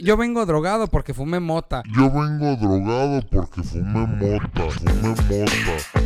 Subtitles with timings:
[0.00, 1.82] Yo vengo drogado porque fumé mota.
[1.92, 5.98] Yo vengo drogado porque fumé mota, fumé mota.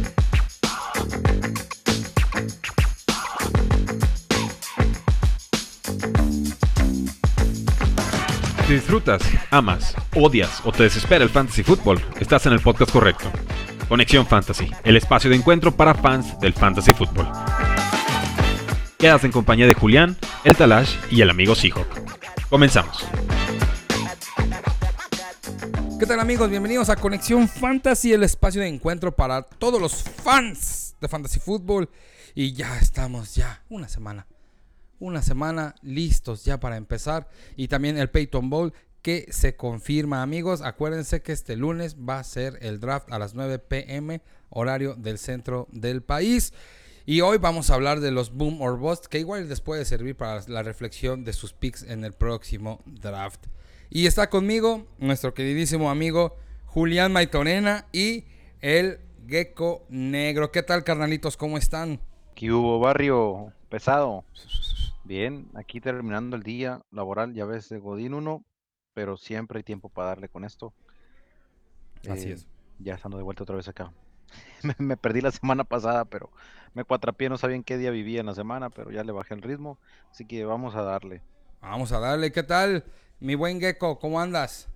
[8.66, 9.20] Si disfrutas,
[9.50, 13.30] amas, odias o te desespera el fantasy fútbol, estás en el podcast correcto.
[13.90, 17.28] Conexión Fantasy, el espacio de encuentro para fans del fantasy fútbol.
[18.98, 21.88] Quedas en compañía de Julián, el Talash y el amigo Seahawk.
[22.48, 23.06] Comenzamos.
[26.02, 26.50] ¿Qué tal amigos?
[26.50, 31.88] Bienvenidos a Conexión Fantasy, el espacio de encuentro para todos los fans de Fantasy Fútbol.
[32.34, 34.26] Y ya estamos, ya, una semana.
[34.98, 37.28] Una semana listos ya para empezar.
[37.54, 40.60] Y también el Peyton Bowl que se confirma amigos.
[40.62, 45.18] Acuérdense que este lunes va a ser el draft a las 9 pm, horario del
[45.18, 46.52] centro del país.
[47.06, 50.16] Y hoy vamos a hablar de los boom or bust, que igual les puede servir
[50.16, 53.46] para la reflexión de sus picks en el próximo draft.
[53.94, 58.24] Y está conmigo nuestro queridísimo amigo Julián Maitorena y
[58.62, 60.50] el Gecko Negro.
[60.50, 61.36] ¿Qué tal, carnalitos?
[61.36, 62.00] ¿Cómo están?
[62.34, 64.24] ¿Qué hubo, barrio pesado?
[65.04, 68.42] Bien, aquí terminando el día laboral, ya ves, de Godín 1,
[68.94, 70.72] pero siempre hay tiempo para darle con esto.
[72.08, 72.48] Así Eh, es.
[72.78, 73.92] Ya estando de vuelta otra vez acá.
[74.62, 76.30] Me, me perdí la semana pasada, pero
[76.72, 79.34] me cuatrapié, no sabía en qué día vivía en la semana, pero ya le bajé
[79.34, 79.78] el ritmo,
[80.10, 81.20] así que vamos a darle.
[81.60, 82.32] Vamos a darle.
[82.32, 82.84] ¿Qué tal,
[83.22, 83.98] mi buen Gecko?
[83.98, 84.68] ¿Cómo andas?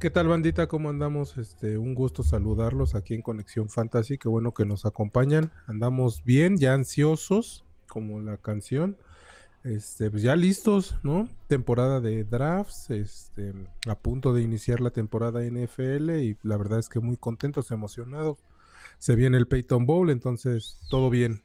[0.00, 0.66] ¿Qué tal bandita?
[0.66, 1.38] ¿Cómo andamos?
[1.38, 4.18] Este, un gusto saludarlos aquí en Conexión Fantasy.
[4.18, 5.52] Qué bueno que nos acompañan.
[5.68, 8.96] Andamos bien, ya ansiosos, como la canción.
[9.62, 11.28] Este, pues ya listos, ¿no?
[11.46, 13.52] Temporada de drafts, este,
[13.86, 18.38] a punto de iniciar la temporada NFL y la verdad es que muy contentos, emocionados.
[18.98, 21.42] Se viene el Peyton Bowl, entonces todo bien.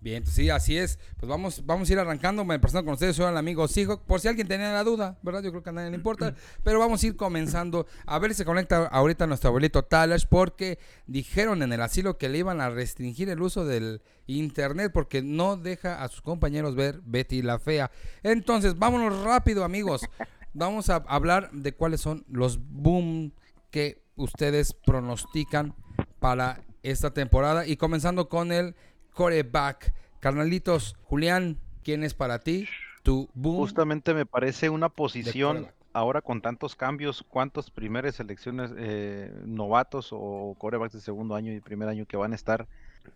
[0.00, 0.98] Bien, pues sí, así es.
[1.18, 2.44] Pues vamos, vamos a ir arrancando.
[2.44, 4.02] Me presento con ustedes, soy el amigo Seahawk.
[4.02, 5.42] Por si alguien tenía la duda, ¿verdad?
[5.42, 6.34] Yo creo que a nadie le importa.
[6.62, 7.86] Pero vamos a ir comenzando.
[8.06, 10.26] A ver si se conecta ahorita nuestro abuelito Talash.
[10.28, 14.92] Porque dijeron en el asilo que le iban a restringir el uso del internet.
[14.94, 17.90] Porque no deja a sus compañeros ver Betty la Fea.
[18.22, 20.02] Entonces, vámonos rápido, amigos.
[20.54, 23.32] Vamos a hablar de cuáles son los boom
[23.70, 25.74] que ustedes pronostican
[26.20, 27.66] para esta temporada.
[27.66, 28.74] Y comenzando con el
[29.18, 29.92] coreback.
[30.20, 32.68] Carnalitos, Julián, ¿quién es para ti
[33.02, 33.56] tu boom?
[33.56, 40.54] Justamente me parece una posición, ahora con tantos cambios, cuántas primeras selecciones eh, novatos o
[40.56, 42.68] corebacks de segundo año y primer año que van a estar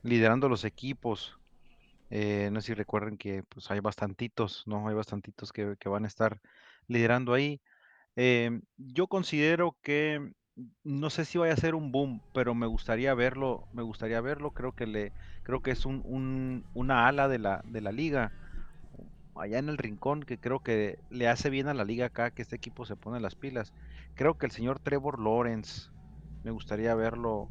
[0.03, 1.39] liderando los equipos.
[2.11, 4.89] Eh, no sé si recuerden que pues hay bastantitos, ¿no?
[4.89, 6.41] Hay bastantitos que, que van a estar
[6.89, 7.61] liderando ahí.
[8.17, 10.33] Eh, yo considero que
[10.83, 14.51] no sé si vaya a ser un boom, pero me gustaría verlo, me gustaría verlo.
[14.51, 15.13] Creo que le,
[15.43, 18.33] creo que es un, un- una ala de la, de la liga
[19.35, 22.43] allá en el rincón que creo que le hace bien a la liga acá que
[22.43, 23.73] este equipo se pone las pilas.
[24.15, 25.89] Creo que el señor Trevor Lawrence
[26.43, 27.51] me gustaría verlo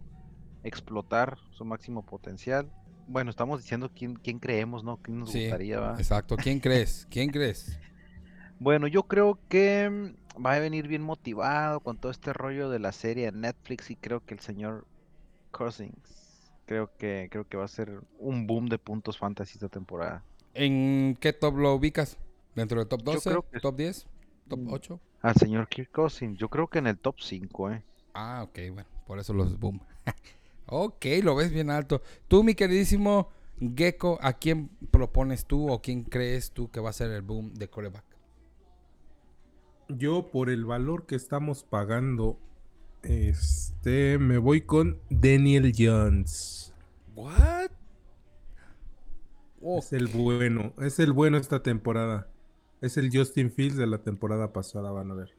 [0.63, 2.71] explotar su máximo potencial.
[3.07, 4.97] Bueno, estamos diciendo quién, quién creemos, ¿no?
[4.97, 5.99] ¿Quién nos Sí, gustaría, va?
[5.99, 6.37] exacto.
[6.37, 7.05] ¿Quién crees?
[7.09, 7.77] ¿Quién crees?
[8.59, 12.79] Bueno, yo creo que mm, va a venir bien motivado con todo este rollo de
[12.79, 14.87] la serie de Netflix y creo que el señor
[15.51, 16.20] Cousins,
[16.71, 20.23] creo que creo que va a ser un boom de puntos fantasy esta temporada.
[20.53, 22.17] ¿En qué top lo ubicas?
[22.55, 23.29] ¿Dentro del top 12?
[23.29, 24.07] creo que- ¿Top 10?
[24.47, 24.71] ¿Top Mm.
[24.71, 24.99] 8?
[25.21, 27.83] Al señor Kirk Cousins, yo creo que en el top 5, ¿eh?
[28.13, 29.81] Ah, ok, bueno, por eso los boom.
[30.67, 32.01] ok, lo ves bien alto.
[32.29, 33.27] Tú, mi queridísimo
[33.75, 37.53] Gecko, ¿a quién propones tú o quién crees tú que va a ser el boom
[37.53, 38.05] de coreback?
[39.89, 42.39] Yo por el valor que estamos pagando,
[43.03, 46.60] este, me voy con Daniel Jones.
[47.21, 47.69] ¿What?
[49.61, 52.27] Es el bueno, es el bueno esta temporada.
[52.81, 55.35] Es el Justin Fields de la temporada pasada, van a ver.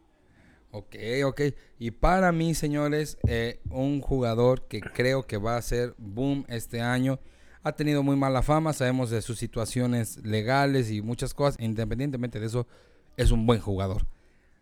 [0.71, 0.95] Ok,
[1.25, 1.41] ok.
[1.81, 6.81] Y para mí, señores, eh, un jugador que creo que va a ser boom este
[6.81, 7.19] año.
[7.65, 11.61] Ha tenido muy mala fama, sabemos de sus situaciones legales y muchas cosas.
[11.61, 12.69] Independientemente de eso,
[13.17, 14.07] es un buen jugador.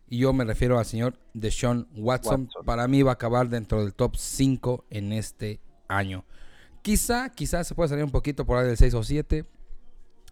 [0.09, 2.45] Y yo me refiero al señor Deshaun Watson.
[2.47, 2.65] Watson.
[2.65, 6.25] Para mí va a acabar dentro del top 5 en este año.
[6.83, 9.45] Quizá, quizá se puede salir un poquito por ahí del 6 o 7.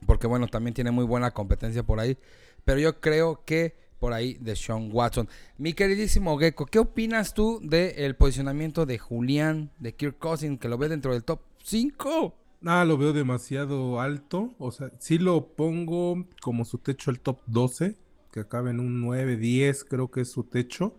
[0.07, 2.17] Porque bueno, también tiene muy buena competencia por ahí.
[2.65, 5.29] Pero yo creo que por ahí de Sean Watson.
[5.57, 10.79] Mi queridísimo Gecko, ¿qué opinas tú del posicionamiento de Julián, de Kirk Cousins, que lo
[10.79, 12.35] ve dentro del top 5?
[12.65, 14.55] Ah, lo veo demasiado alto.
[14.59, 17.97] O sea, sí lo pongo como su techo el top 12,
[18.33, 20.95] que acaba en un 9, 10, creo que es su techo.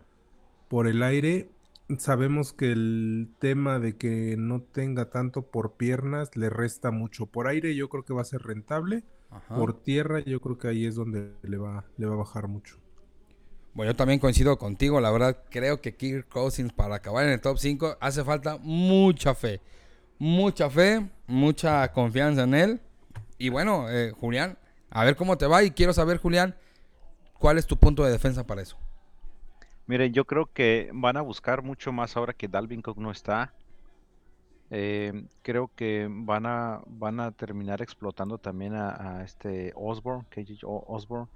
[0.68, 1.50] Por el aire,
[1.98, 7.26] sabemos que el tema de que no tenga tanto por piernas le resta mucho.
[7.26, 9.04] Por aire yo creo que va a ser rentable.
[9.30, 9.56] Ajá.
[9.56, 12.78] Por tierra yo creo que ahí es donde le va, le va a bajar mucho.
[13.74, 15.00] Bueno, yo también coincido contigo.
[15.00, 19.36] La verdad, creo que Kirk Cousins para acabar en el top 5 hace falta mucha
[19.36, 19.62] fe.
[20.18, 22.82] Mucha fe, mucha confianza en él.
[23.38, 24.58] Y bueno, eh, Julián,
[24.90, 25.64] a ver cómo te va.
[25.64, 26.56] Y quiero saber, Julián,
[27.38, 28.78] cuál es tu punto de defensa para eso.
[29.90, 33.56] Miren, yo creo que van a buscar mucho más ahora que Dalvin Cook no está.
[34.72, 40.68] Eh, creo que van a, van a terminar explotando también a, a este Osborne, KJ
[40.68, 41.28] Osborne.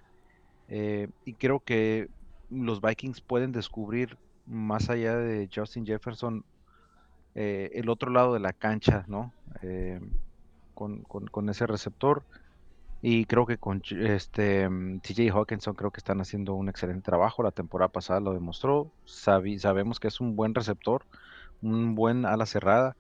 [0.68, 2.10] Eh, y creo que
[2.50, 6.46] los Vikings pueden descubrir más allá de Justin Jefferson
[7.36, 9.36] eh, el otro lado de la cancha, ¿no?
[9.64, 10.00] Eh,
[10.74, 12.26] con, con- con ese receptor.
[13.06, 17.44] Y creo que con este mm, TJ Hawkinson creo que están haciendo un excelente trabajo.
[17.44, 18.92] La temporada pasada lo demostró.
[19.06, 21.06] Sabi- sabemos que es un buen receptor,
[21.62, 22.96] un buen ala cerrada.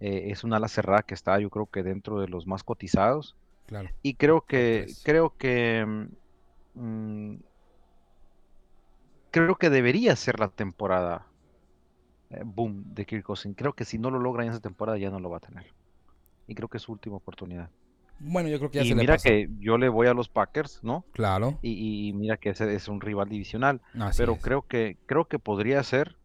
[0.00, 3.36] eh, es un ala cerrada que está, yo creo que dentro de los más cotizados.
[3.66, 3.88] Claro.
[4.02, 5.86] Y creo que, creo que,
[6.74, 7.38] mm, mm,
[9.30, 11.26] creo que debería ser la temporada
[12.30, 13.56] eh, boom de Kirk Cousins.
[13.56, 15.72] Creo que si no lo logra en esa temporada ya no lo va a tener.
[16.48, 17.70] Y creo que es su última oportunidad.
[18.18, 20.28] Bueno, yo creo que ya y se le mira que yo le voy a los
[20.28, 21.04] Packers, ¿no?
[21.12, 21.58] Claro.
[21.62, 23.80] Y, y mira que ese es un rival divisional.
[24.00, 24.42] Así pero es.
[24.42, 26.16] creo que, creo que podría ser,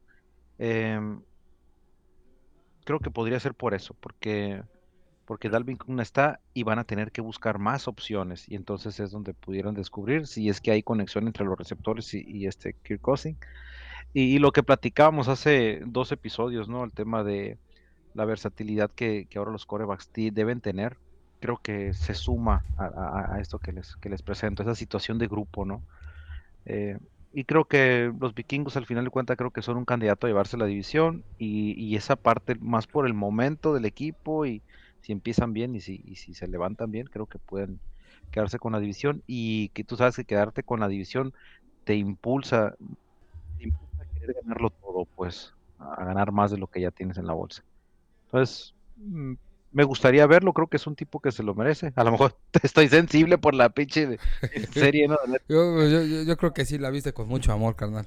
[0.57, 1.21] em,
[2.85, 4.63] creo que podría ser por eso, porque,
[5.25, 8.47] porque Dalvin Cook no está y van a tener que buscar más opciones.
[8.47, 12.23] Y entonces es donde pudieron descubrir si es que hay conexión entre los receptores y,
[12.25, 13.37] y este Kirk Cousins.
[14.13, 16.83] Y, y lo que platicábamos hace dos episodios, ¿no?
[16.83, 17.57] El tema de
[18.13, 20.97] la versatilidad que, que ahora los corebacks deben tener,
[21.41, 25.65] creo que se suma a, esto que les, que les presento, esa situación de grupo,
[25.65, 25.83] ¿no?
[26.65, 26.97] Eh,
[27.33, 30.29] y creo que los vikingos al final de cuentas creo que son un candidato a
[30.29, 34.61] llevarse la división y, y esa parte más por el momento del equipo y
[35.01, 37.79] si empiezan bien y si, y si se levantan bien, creo que pueden
[38.31, 41.33] quedarse con la división y que tú sabes que quedarte con la división
[41.83, 42.75] te impulsa,
[43.57, 47.17] te impulsa a querer ganarlo todo, pues a ganar más de lo que ya tienes
[47.17, 47.63] en la bolsa.
[48.25, 49.33] Entonces, mm,
[49.71, 51.93] me gustaría verlo, creo que es un tipo que se lo merece.
[51.95, 54.19] A lo mejor estoy sensible por la pinche de-
[54.73, 55.17] serie, ¿no?
[55.49, 58.05] Yo, yo- yo- yo creo que sí la viste con mucho amor, carnal.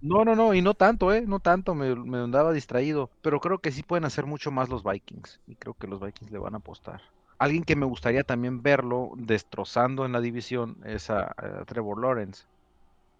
[0.00, 1.22] No, no, no, y no tanto, ¿eh?
[1.26, 3.10] No tanto, me, me andaba distraído.
[3.22, 5.40] Pero creo que sí pueden hacer mucho más los Vikings.
[5.46, 7.00] Y creo que los Vikings le van a apostar.
[7.38, 12.44] Alguien que me gustaría también verlo destrozando en la división es a, a Trevor Lawrence.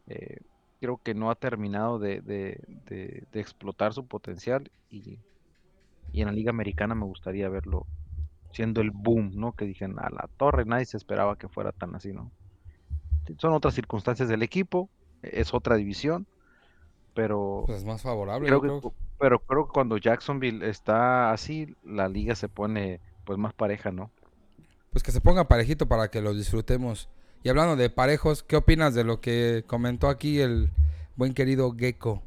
[0.08, 0.38] Eh,
[0.80, 4.70] creo que no ha terminado de, de- de- de explotar su potencial.
[4.90, 5.18] Y,
[6.14, 7.86] y en la Liga Americana me gustaría verlo
[8.52, 9.52] siendo el boom, ¿no?
[9.52, 12.30] Que dijeron a la torre, nadie se esperaba que fuera tan así, ¿no?
[13.38, 14.88] Son otras circunstancias del equipo,
[15.22, 16.26] es otra división,
[17.14, 18.46] pero Pues es más favorable.
[18.46, 18.88] creo que,
[19.18, 24.12] pero creo que cuando Jacksonville está así, la liga se pone pues más pareja, ¿no?
[24.92, 27.08] Pues que se ponga parejito para que lo disfrutemos.
[27.42, 30.70] Y hablando de parejos, ¿qué opinas de lo que comentó aquí el
[31.16, 32.22] buen querido Gecko?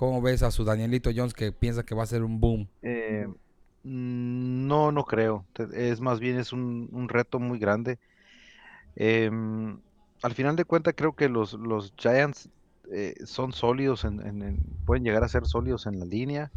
[0.00, 2.66] ¿Cómo ves a su Danielito Jones que piensa que va a ser un boom?
[2.80, 3.26] Eh,
[3.82, 5.44] mm, no, no creo.
[5.74, 7.98] Es más bien es un, un reto muy grande.
[8.96, 9.78] Em,
[10.22, 12.48] al final de cuentas creo que los, los Giants
[12.90, 16.50] eh, son sólidos, en, en- en- pueden llegar a ser sólidos en la línea.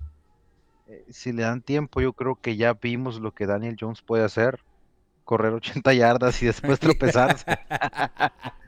[0.87, 4.23] Eh, si le dan tiempo, yo creo que ya vimos lo que Daniel Jones puede
[4.23, 4.57] hacer.
[5.25, 7.45] Correr 80 yardas y después tropezarse.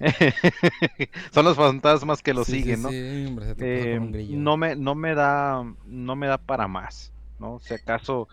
[1.32, 2.96] Son los fantasmas que lo Sí, sí, siguen, ¿no?
[3.00, 7.14] sí, hombre, se tropezó Eh, no me, no me da, no me da para más,
[7.38, 7.60] ¿no?
[7.60, 8.28] Si acaso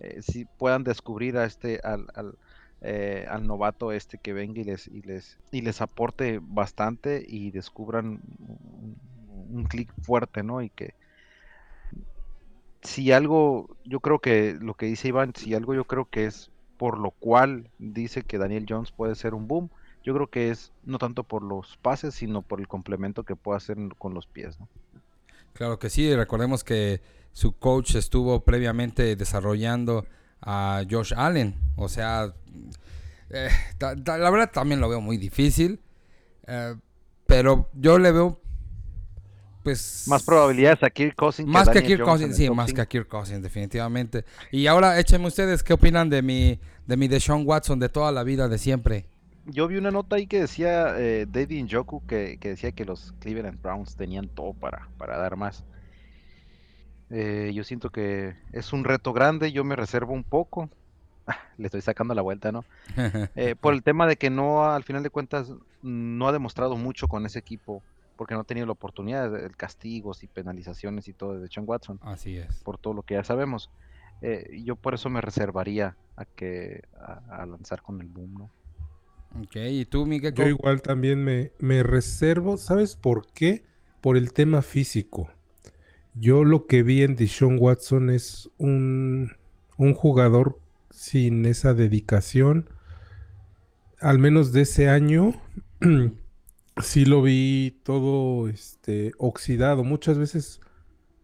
[0.00, 2.38] eh, si puedan descubrir a este, al, al,
[2.82, 7.50] eh, al novato este que venga y les, y les, y les aporte bastante y
[7.52, 9.00] descubran un,
[9.50, 10.62] un clic fuerte, ¿no?
[10.62, 10.94] Y que
[12.82, 16.50] si algo, yo creo que lo que dice Iván, si algo yo creo que es
[16.76, 19.70] por lo cual dice que Daniel Jones puede ser un boom,
[20.06, 23.58] yo creo que es no tanto por los pases, sino por el complemento que puede
[23.58, 24.68] hacer con los pies, ¿no?
[25.52, 27.00] Claro que sí, recordemos que
[27.32, 30.06] su coach estuvo previamente desarrollando
[30.40, 31.56] a Josh Allen.
[31.76, 32.32] O sea,
[33.30, 33.48] eh,
[33.78, 35.80] ta- ta- la verdad también lo veo muy difícil.
[36.46, 36.76] eh,
[37.26, 38.40] pero yo le veo,
[39.64, 40.04] pues...
[40.06, 43.08] Más probabilidades a Kirk Cousins Más que a Kirk Cousins, sí, más que a Kirk
[43.08, 44.24] Cousins, definitivamente.
[44.52, 48.22] Y ahora échenme ustedes qué opinan de mi, de mi Deshaun Watson de toda la
[48.22, 49.06] vida, de siempre.
[49.46, 53.12] Yo vi una nota ahí que decía eh, David Njoku que, que decía que los
[53.20, 55.64] Cleveland Browns tenían todo para, para dar más.
[57.10, 60.68] Eh, yo siento que es un reto grande, yo me reservo un poco.
[61.26, 62.64] Ah, Le estoy sacando la vuelta, ¿no?
[63.36, 67.06] Eh, por el tema de que no, al final de cuentas, no ha demostrado mucho
[67.06, 67.82] con ese equipo,
[68.16, 71.66] porque no ha tenido la oportunidad de de castigos y penalizaciones y todo de Sean
[71.68, 72.62] Watson, Así es.
[72.64, 73.70] por todo lo que ya sabemos.
[74.22, 78.50] Eh, yo por eso me reservaría a que a, a lanzar con el boom, ¿no?
[79.42, 80.34] Ok, ¿y tú, Miguel?
[80.34, 83.64] Yo igual también me, me reservo, ¿sabes por qué?
[84.00, 85.28] Por el tema físico.
[86.14, 89.32] Yo lo que vi en Dishon Watson es un,
[89.76, 90.58] un jugador
[90.90, 92.70] sin esa dedicación,
[94.00, 95.34] al menos de ese año,
[96.82, 99.84] sí lo vi todo este, oxidado.
[99.84, 100.60] Muchas veces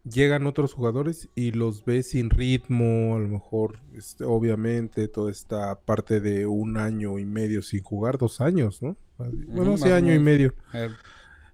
[0.04, 5.80] llegan otros jugadores y los ves sin ritmo, a lo mejor, este, obviamente, toda esta
[5.80, 8.97] parte de un año y medio sin jugar, dos años, ¿no?
[9.52, 10.54] Bueno, Ujú, hace más o año y medio.
[10.73, 10.97] Eh,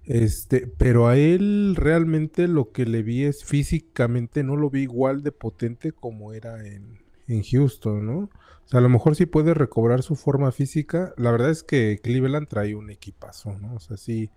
[0.05, 5.21] Este, pero a él realmente lo que le vi es físicamente no lo vi igual
[5.23, 8.17] de potente como era en, en Houston, ¿no?
[8.19, 8.31] O
[8.67, 11.13] sea, a lo mejor sí puede recobrar su forma física.
[11.17, 13.75] La verdad es que Cleveland trae un equipazo, ¿no?
[13.75, 14.31] O sea, sí,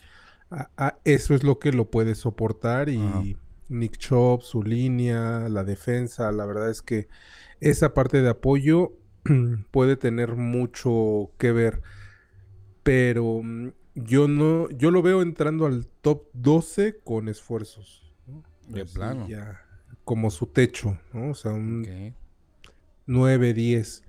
[0.51, 3.43] a- a- eso es lo que lo puede soportar y Ajá.
[3.73, 7.09] Nick Chubb, su línea, la defensa, la verdad es que
[7.61, 8.93] esa parte de apoyo
[9.71, 11.83] puede tener mucho que ver
[12.83, 18.13] pero mm, yo no, yo lo veo entrando al top 12 con esfuerzos.
[18.27, 18.43] ¿no?
[18.67, 19.29] De Así plano.
[19.29, 19.63] ya,
[20.05, 21.31] como su techo, ¿no?
[21.31, 22.15] O sea, un ok.
[23.07, 24.03] 9, 10.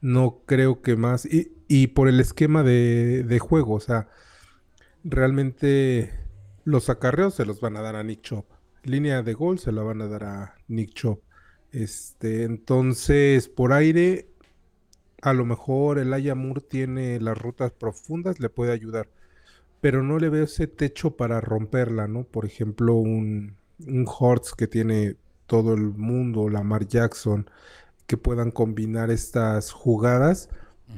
[0.00, 1.26] No creo que más.
[1.26, 4.08] Y, y por el esquema de, de juego, o sea,
[5.04, 6.10] realmente
[6.64, 8.46] los acarreos se los van a dar a Nick Chop.
[8.84, 11.22] Línea de gol se la van a dar a Nick Chop.
[11.72, 14.28] Este, entonces, por aire,
[15.22, 19.08] a lo mejor el Moore tiene las rutas profundas, le puede ayudar.
[19.80, 22.24] Pero no le veo ese techo para romperla, ¿no?
[22.24, 23.56] Por ejemplo, un,
[23.86, 27.50] un Hortz que tiene todo el mundo, Lamar Jackson,
[28.06, 30.48] que puedan combinar estas jugadas.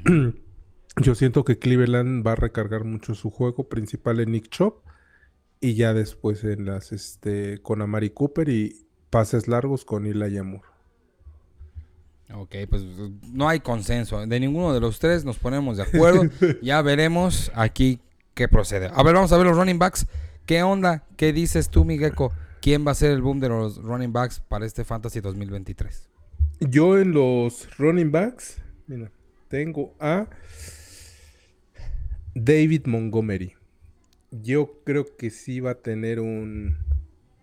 [0.96, 4.82] Yo siento que Cleveland va a recargar mucho su juego principal en Nick Chop
[5.62, 10.66] y ya después en las este con Amari Cooper y pases largos con Elijah Moore.
[12.34, 12.82] Ok, pues
[13.32, 14.26] no hay consenso.
[14.26, 16.28] De ninguno de los tres nos ponemos de acuerdo.
[16.62, 18.00] ya veremos aquí
[18.34, 18.90] qué procede.
[18.92, 20.06] A ver, vamos a ver los running backs.
[20.46, 21.04] ¿Qué onda?
[21.16, 22.32] ¿Qué dices tú, Migueco?
[22.60, 26.08] ¿Quién va a ser el boom de los running backs para este Fantasy 2023?
[26.60, 29.12] Yo en los running backs, mira,
[29.48, 30.26] tengo a
[32.34, 33.54] David Montgomery.
[34.32, 36.78] Yo creo que sí va a tener un,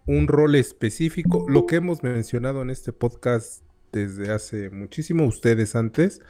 [0.05, 1.45] un rol específico.
[1.47, 6.21] Lo que hemos mencionado en este podcast desde hace muchísimo, ustedes antes,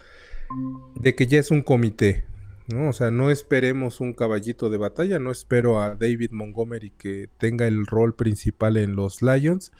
[0.99, 2.25] de que ya es un comité.
[2.67, 2.89] ¿no?
[2.89, 7.67] O sea, no esperemos un caballito de batalla, no espero a David Montgomery que tenga
[7.67, 9.71] el rol principal en los Lions,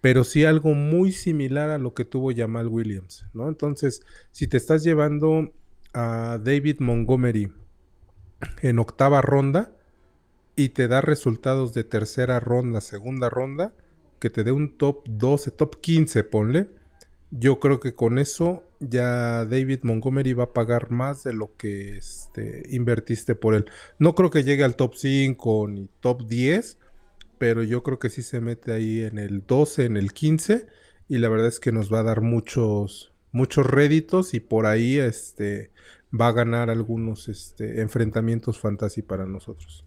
[0.00, 3.48] pero sí algo muy similar a lo que tuvo Jamal Williams, ¿no?
[3.48, 5.52] Entonces, si te estás llevando
[5.92, 7.52] a David Montgomery
[8.62, 9.76] en octava ronda
[10.56, 13.72] y te da resultados de tercera ronda, segunda ronda,
[14.18, 16.68] que te dé un top 12, top 15, ponle,
[17.30, 21.96] yo creo que con eso ya David Montgomery va a pagar más de lo que
[21.96, 23.64] este, invertiste por él.
[23.98, 26.78] No creo que llegue al top 5 ni top 10,
[27.38, 30.66] pero yo creo que sí se mete ahí en el 12, en el 15,
[31.08, 34.98] y la verdad es que nos va a dar muchos, muchos réditos y por ahí
[34.98, 35.72] este,
[36.18, 39.86] va a ganar algunos este, enfrentamientos fantasy para nosotros.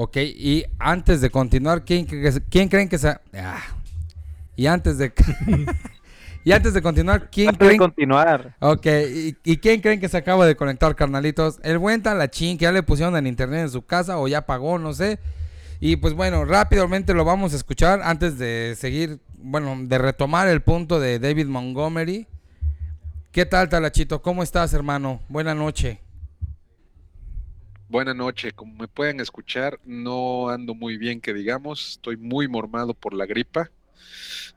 [0.00, 3.08] Ok, y antes de continuar, ¿quién, cre- quién creen que se...
[3.34, 3.60] Ah.
[4.54, 5.12] Y antes de...
[6.44, 7.78] y antes de continuar, ¿quién Antes de creen...
[7.78, 11.58] continuar, Ok, ¿y, y quién creen que se acaba de conectar, carnalitos?
[11.64, 14.78] El buen Talachín, que ya le pusieron en internet en su casa o ya pagó,
[14.78, 15.18] no sé.
[15.80, 20.62] Y pues bueno, rápidamente lo vamos a escuchar antes de seguir, bueno, de retomar el
[20.62, 22.28] punto de David Montgomery.
[23.32, 24.22] ¿Qué tal, Talachito?
[24.22, 25.22] ¿Cómo estás, hermano?
[25.28, 26.00] Buena noche.
[27.90, 32.92] Buenas noches, como me pueden escuchar, no ando muy bien que digamos, estoy muy mormado
[32.92, 33.70] por la gripa.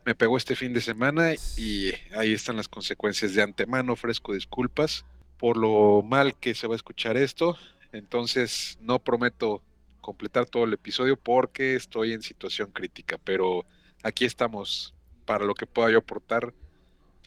[0.05, 5.05] Me pegó este fin de semana y ahí están las consecuencias de antemano, ofrezco disculpas
[5.37, 7.57] por lo mal que se va a escuchar esto.
[7.93, 9.63] Entonces, no prometo
[10.01, 13.65] completar todo el episodio porque estoy en situación crítica, pero
[14.03, 16.53] aquí estamos para lo que pueda yo aportar,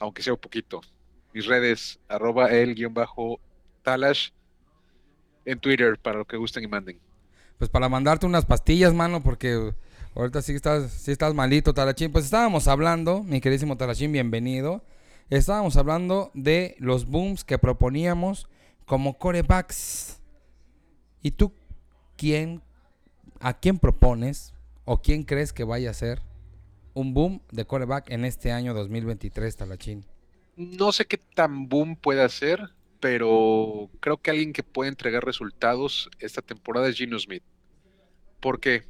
[0.01, 0.83] aunque sea un poquito.
[1.33, 3.41] Mis redes, arroba el guion bajo
[3.83, 4.33] talash
[5.45, 6.99] en Twitter para lo que gusten y manden.
[7.59, 9.73] Pues para mandarte unas pastillas, mano, porque
[10.15, 12.13] ahorita sí estás, sí estás malito, Talachín.
[12.13, 14.83] Pues estábamos hablando, mi queridísimo Talachín, bienvenido.
[15.31, 18.49] Estábamos hablando de los booms que proponíamos
[18.85, 20.21] como corebacks.
[21.23, 21.53] ¿Y tú
[22.17, 22.63] quién,
[23.41, 24.53] a quién propones
[24.85, 26.21] o quién crees que vaya a ser
[26.93, 30.05] un boom de coreback en este año 2023, Talachín?
[30.57, 32.71] No sé qué tan boom puede ser,
[33.05, 37.43] pero creo que alguien que puede entregar resultados esta temporada es Gino Smith.
[38.41, 38.85] Porque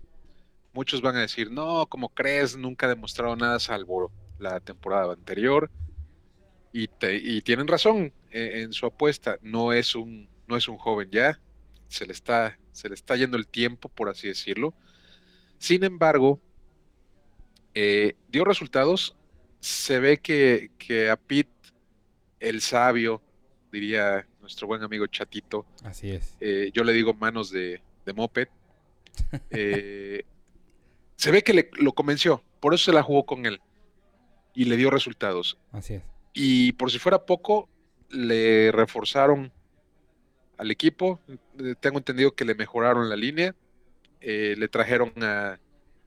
[0.73, 5.68] muchos van a decir, no, como crees, nunca ha demostrado nada salvo la temporada anterior.
[6.73, 11.11] Y, y tienen razón eh, en su apuesta, no es un no es un joven
[11.11, 11.40] ya,
[11.88, 14.75] se le está, se le está yendo el tiempo, por así decirlo.
[15.59, 16.40] Sin embargo,
[17.75, 19.16] eh, dio resultados.
[19.59, 21.50] Se ve que, que a Pete,
[22.38, 23.24] el sabio,
[23.75, 26.37] diría nuestro buen amigo Chatito, Así es.
[26.40, 28.49] eh, yo le digo manos de, de moped,
[29.50, 30.25] eh,
[31.16, 33.61] se ve que le, lo convenció, por eso se la jugó con él
[34.54, 35.59] y le dio resultados.
[35.73, 36.02] Así es.
[36.33, 37.69] Y por si fuera poco,
[38.11, 39.52] le reforzaron
[40.59, 41.21] al equipo.
[41.59, 43.54] Eh, Tengo entendido que le mejoraron la línea.
[44.21, 45.59] Eh, le trajeron a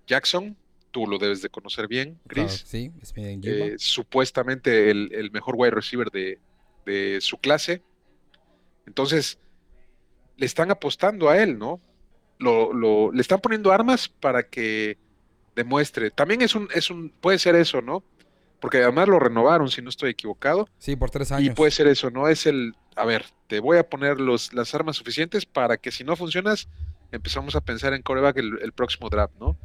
[0.07, 0.55] Jackson.
[0.91, 2.63] Tú lo debes de conocer bien, Claro, Chris.
[2.65, 6.39] sí, Smith and Eh, supuestamente el, el mejor wide receiver de,
[6.88, 7.84] de su clase.
[8.86, 9.39] Entonces,
[10.38, 11.79] le están apostando a él, ¿no?
[12.39, 14.98] Lo, lo- le están poniendo armas para que
[15.56, 16.12] demuestre.
[16.12, 18.03] También es un, es un, puede ser eso, ¿no?
[18.60, 20.67] Porque además lo renovaron, si no estoy equivocado.
[20.77, 21.56] Sí, por tres Y años.
[21.56, 22.27] puede ser eso, ¿no?
[22.27, 26.03] Es el, a ver, te voy a poner los, las armas suficientes para que si
[26.03, 26.67] no funcionas,
[27.12, 29.58] empezamos a pensar en coreback el, el próximo draft, ¿no?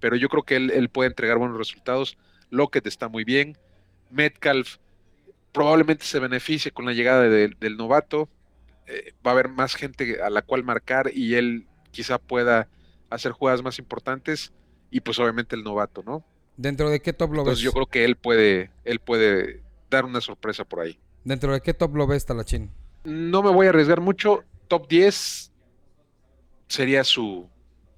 [0.00, 2.18] Pero yo creo que él, él puede entregar buenos resultados.
[2.50, 3.56] Lockett está muy bien.
[4.10, 4.76] Metcalf
[5.56, 8.28] probablemente se beneficie con la llegada de- del novato.
[8.86, 12.68] Eh, va a haber más gente a la cual marcar y él quizá pueda
[13.08, 14.52] hacer jugadas más importantes.
[14.90, 16.22] Y pues obviamente el novato, ¿no?
[16.58, 17.58] ¿Dentro de qué top lo ves?
[17.58, 20.98] Entonces yo creo que él puede, él puede dar una sorpresa por ahí.
[21.24, 22.70] ¿Dentro de qué top lo ves, Talachín?
[23.04, 24.44] No me voy a arriesgar mucho.
[24.68, 25.52] Top 10
[26.68, 27.48] sería su,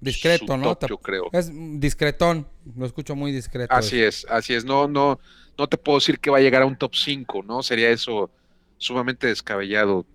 [0.01, 0.75] Discreto, su ¿no?
[0.75, 1.29] top, yo creo.
[1.31, 2.47] Es discretón.
[2.75, 3.73] Lo escucho muy discreto.
[3.73, 4.65] Así es, así es.
[4.65, 5.19] No, no,
[5.57, 7.61] no te puedo decir que va a llegar a un top 5, ¿no?
[7.63, 8.31] Sería eso
[8.77, 10.05] sumamente descabellado.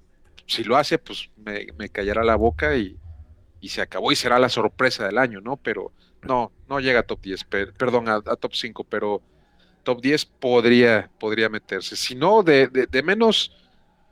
[0.47, 2.97] Si lo hace, pues me, me callará la boca y,
[3.61, 5.57] y se acabó y será la sorpresa del año, ¿no?
[5.57, 9.23] Pero no, no llega a top 10, per- perdón, a, a top 5, pero
[9.83, 11.97] top 10 podría, podría meterse.
[11.97, 13.53] Si no, de, de- de menos,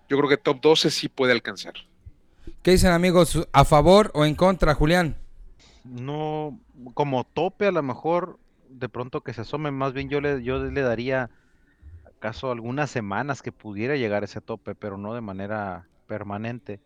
[0.08, 1.74] yo creo que top 12 sí puede alcanzar.
[2.62, 3.46] ¿Qué dicen, amigos?
[3.52, 5.16] ¿A favor o en contra, Julián?
[5.84, 6.60] No,
[6.94, 10.58] como tope a lo mejor, de pronto que se asome, más bien yo le, yo
[10.62, 11.30] le daría
[12.04, 16.82] acaso algunas semanas que pudiera llegar a ese tope, pero no de manera permanente.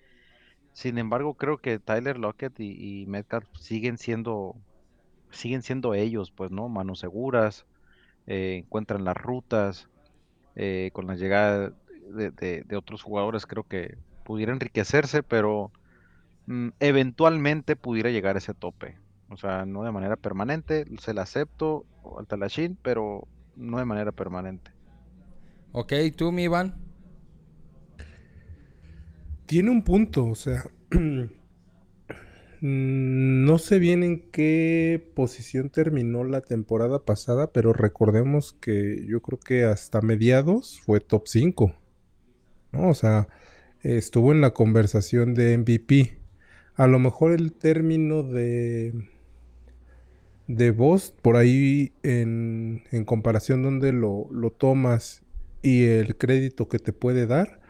[0.73, 4.57] Sin embargo, creo que Tyler Lockett y, y Metcalf siguen siendo,
[5.31, 6.69] siguen siendo ellos, pues, ¿no?
[6.69, 7.67] Manos seguras,
[8.27, 9.89] eh, encuentran las rutas,
[10.55, 11.73] eh, con la llegada
[12.15, 15.73] de, de- de otros jugadores creo que pudiera enriquecerse, pero
[16.81, 18.99] eventualmente pudiera llegar a ese tope.
[19.29, 21.85] O sea, no de manera permanente, se la acepto
[22.19, 24.71] al Talachín, pero no de manera permanente.
[25.73, 26.75] Ok, tú, mi Iván.
[29.47, 31.25] Tiene un punto, o sea, mm,
[33.47, 39.39] no sé bien en qué posición terminó la temporada pasada, pero recordemos que yo creo
[39.39, 41.75] que hasta mediados fue top 5,
[42.73, 42.89] ¿no?
[42.89, 43.29] O sea,
[43.83, 46.26] estuvo en la conversación de MVP.
[46.77, 48.93] A lo mejor el término de,
[50.47, 55.23] de voz, por ahí en, en comparación donde lo, lo tomas
[55.63, 57.61] y el crédito que te puede dar,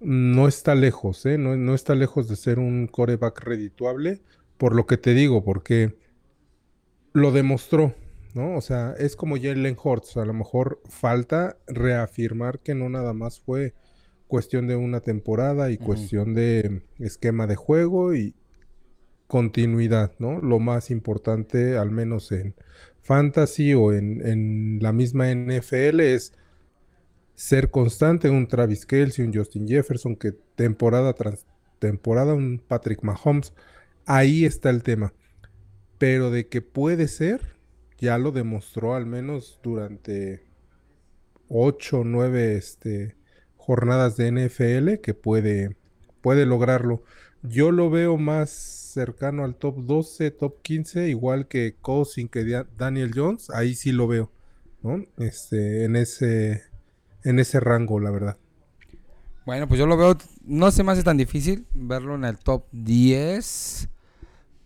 [0.00, 1.38] no está lejos, ¿eh?
[1.38, 4.22] No, no está lejos de ser un coreback redituable,
[4.56, 5.96] por lo que te digo, porque
[7.12, 7.94] lo demostró,
[8.34, 8.56] ¿no?
[8.56, 13.40] O sea, es como Jalen Hurts, a lo mejor falta reafirmar que no nada más
[13.40, 13.74] fue
[14.28, 18.34] cuestión de una temporada y cuestión de esquema de juego y
[19.26, 20.40] continuidad, ¿no?
[20.40, 22.54] Lo más importante, al menos en
[23.02, 26.32] fantasy o en, en la misma NFL, es
[27.34, 31.46] ser constante, un Travis Kelce, un Justin Jefferson, que temporada tras
[31.78, 33.52] temporada, un Patrick Mahomes,
[34.06, 35.12] ahí está el tema.
[35.98, 37.56] Pero de que puede ser,
[37.98, 40.48] ya lo demostró al menos durante
[41.48, 43.17] 8 o 9 este,
[43.68, 45.76] jornadas de NFL, que puede,
[46.22, 47.02] puede lograrlo.
[47.42, 53.10] Yo lo veo más cercano al top 12, top 15, igual que Cousin, que Daniel
[53.14, 54.32] Jones, ahí sí lo veo,
[54.82, 55.04] ¿no?
[55.18, 56.62] Este, en ese,
[57.24, 58.38] en ese rango, la verdad.
[59.44, 62.64] Bueno, pues yo lo veo, no se me hace tan difícil verlo en el top
[62.72, 63.86] 10,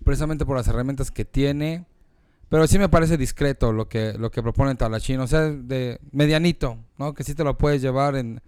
[0.05, 1.87] precisamente por las herramientas que tiene,
[2.49, 6.79] pero sí me parece discreto lo que, lo que propone Talachín, o sea, de medianito,
[6.99, 7.15] ¿no?
[7.15, 8.41] Que sí te lo puedes llevar en,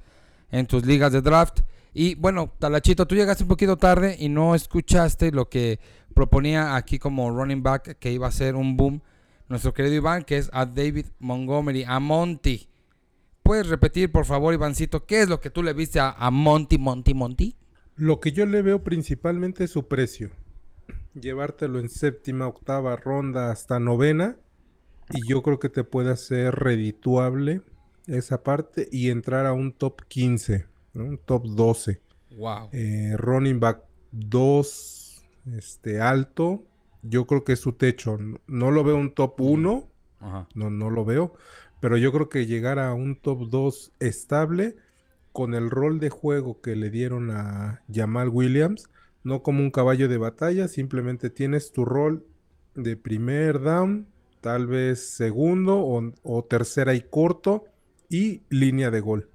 [0.55, 1.61] en tus ligas de draft.
[1.93, 5.81] Y bueno, Talachito, tú llegaste un poquito tarde y no escuchaste lo que
[6.15, 9.03] proponía aquí como running back, que iba a ser un boom,
[9.49, 12.69] nuestro querido Iván, que es a David Montgomery, a Monty.
[13.43, 16.79] ¿Puedes repetir, por favor, Ivancito, qué es lo que tú le viste a, a Monty,
[16.79, 17.57] Monty, Monty?
[17.97, 20.31] Lo que yo le veo principalmente es su precio.
[21.21, 24.37] Llevártelo en séptima, octava ronda hasta novena.
[25.11, 27.61] Y yo creo que te puede hacer redituable
[28.07, 31.05] esa parte y entrar a un top 15, ¿no?
[31.05, 32.01] un top 12.
[32.37, 32.69] Wow.
[32.73, 35.25] Eh, running back 2,
[35.57, 36.65] este, alto.
[37.03, 38.19] Yo creo que es su techo.
[38.47, 39.89] No, lo veo un top 1,
[40.21, 40.49] Ajá.
[40.55, 41.35] no, no lo veo.
[41.81, 44.77] Pero yo creo que llegar a un top 2 estable
[45.33, 48.89] con el rol de juego que le dieron a Jamal Williams,
[49.23, 52.25] no como un caballo de batalla, simplemente tienes tu rol
[52.75, 54.07] de primer down,
[54.41, 57.65] tal vez segundo o, o tercera y corto
[58.15, 59.29] y línea de gol.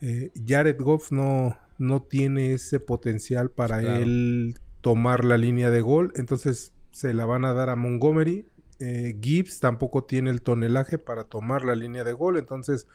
[0.00, 4.02] Eh, Jared Goff no, no tiene ese potencial para Claro.
[4.02, 8.46] él tomar la línea de gol, entonces se la van a dar a Montgomery.
[8.78, 12.86] Eh, Gibbs tampoco tiene el tonelaje para tomar la línea de gol, entonces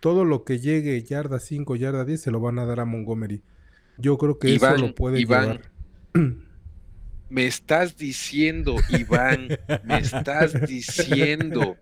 [0.00, 3.42] todo lo que llegue yarda 5, yarda 10 se lo van a dar a Montgomery.
[3.98, 5.60] Yo creo que Iván, eso lo puede Iván.
[6.14, 6.34] llevar.
[7.28, 9.48] Me estás diciendo, Iván,
[9.84, 11.76] me estás diciendo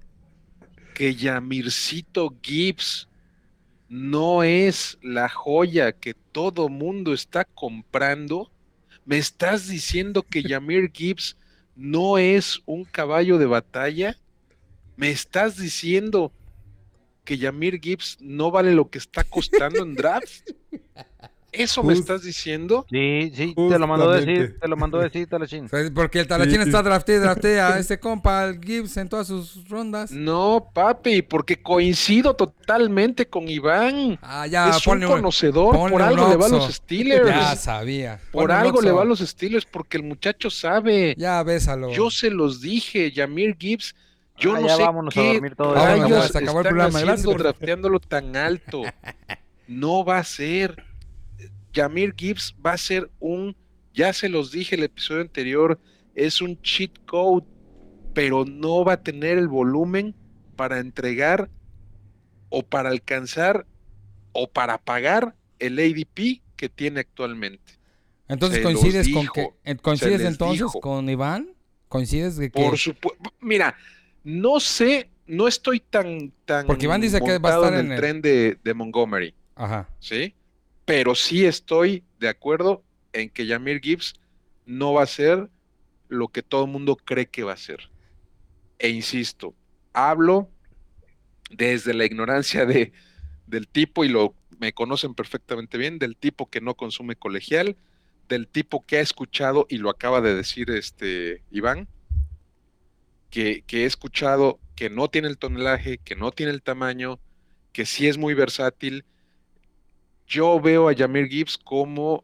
[1.00, 3.08] que Yamircito Gibbs
[3.88, 8.52] no es la joya que todo mundo está comprando.
[9.06, 11.38] Me estás diciendo que Yamir Gibbs
[11.74, 14.18] no es un caballo de batalla.
[14.96, 16.34] Me estás diciendo
[17.24, 20.50] que Yamir Gibbs no vale lo que está costando en draft.
[21.52, 22.86] ¿Eso me Just- estás diciendo?
[22.90, 25.68] Sí, sí, te lo mandó decir, te lo mandó decir, Talachín.
[25.94, 26.68] Porque el Talachín Sí.
[26.68, 30.12] está drafté, drafté a este compa, al Gibbs, en todas sus rondas.
[30.12, 34.18] No, papi, porque coincido totalmente con Iván.
[34.22, 36.72] Ah, ya, es un ponle un- conocedor, ponle por un algo le va a los.
[36.74, 37.26] Steelers.
[37.28, 38.20] Ya sabía.
[38.30, 41.14] por Ponle algo le va a los Steelers, porque el muchacho sabe.
[41.18, 41.90] Ya, bésalo.
[41.90, 43.94] Yo se los dije, Yamir Gibbs.
[44.38, 45.74] Yo Ah, no ya sé vámonos a qué dormir todos.
[45.74, 48.82] Vámonos, se acabó el están programa, gracias haciendo por- drafteándolo tan alto.
[49.68, 50.82] No va a ser.
[51.72, 53.56] Yamir Gibbs va a ser un,
[53.94, 55.80] ya se los dije el episodio anterior,
[56.14, 57.46] es un cheat code,
[58.14, 60.14] pero no va a tener el volumen
[60.56, 61.48] para entregar
[62.48, 63.66] o para alcanzar
[64.33, 67.74] o para pagar el ADP que tiene actualmente.
[68.28, 70.80] Entonces se coincides con que eh, coincides entonces dijo.
[70.80, 71.50] con Iván?
[71.88, 73.74] ¿Coincides de que Por supuesto, mira,
[74.22, 77.87] no sé, no estoy tan, tan Porque Iván dice que va a estar en en
[77.87, 79.88] el el- tren de, de Montgomery, Ajá.
[79.98, 80.35] ¿sí?
[80.90, 84.14] Pero sí estoy de acuerdo en que Yamir Gibbs
[84.66, 85.48] no va a ser
[86.09, 87.88] lo que todo el mundo cree que va a ser.
[88.81, 89.55] E insisto,
[89.92, 90.50] hablo
[91.48, 92.92] desde la ignorancia de,
[93.46, 97.76] del tipo, y lo me conocen perfectamente bien, del tipo que no consume colegial,
[98.29, 101.87] del tipo que ha escuchado, y lo acaba de decir este Iván,
[103.31, 107.20] que, que he escuchado que no tiene el tonelaje, que no tiene el tamaño,
[107.72, 109.05] que sí es muy versátil.
[110.30, 112.22] Yo veo a Yamir Gibbs como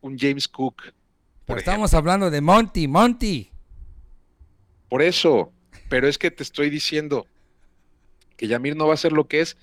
[0.00, 0.92] un James Cook.
[1.46, 3.48] Pero estamos hablando de Monty, Monty.
[4.88, 5.52] Por eso,
[5.88, 7.26] pero es que te estoy diciendo
[8.36, 9.56] que Yamir no va a ser lo que es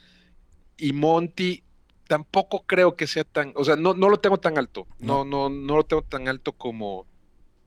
[0.78, 1.64] y Monty
[2.08, 5.50] tampoco creo que sea tan, o sea, no, no lo tengo tan alto, no, no,
[5.50, 7.06] no lo tengo tan alto como,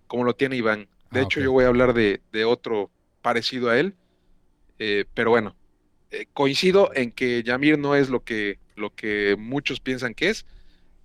[0.06, 0.88] como lo tiene Iván.
[1.10, 3.94] De Ah, hecho, yo voy a hablar de, de otro parecido a él,
[4.78, 5.54] eh, pero bueno,
[6.10, 10.46] eh, coincido en que Yamir no es lo que, lo que muchos piensan que es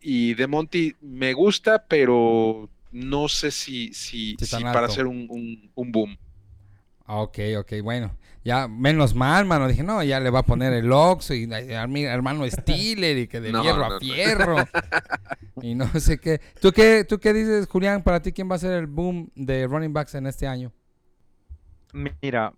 [0.01, 5.07] y de Monty me gusta, pero no sé si, si, Sí, si tan para hacer
[5.07, 6.17] un, un- un boom.
[7.05, 8.15] Ah, Ok, ok, bueno.
[8.43, 9.67] Ya, menos mal, mano.
[9.67, 11.47] Dije, no, ya le va a poner el Oxxo y
[11.87, 13.99] mi hermano Stiller y que de No, no, a no.
[13.99, 14.57] fierro.
[15.61, 16.39] y no sé qué.
[16.61, 17.03] ¿Tú, qué.
[17.03, 18.03] ¿Tú qué dices, Julián?
[18.03, 20.71] Para ti, ¿quién va a ser el boom de running backs en este año?
[21.93, 22.53] Mira,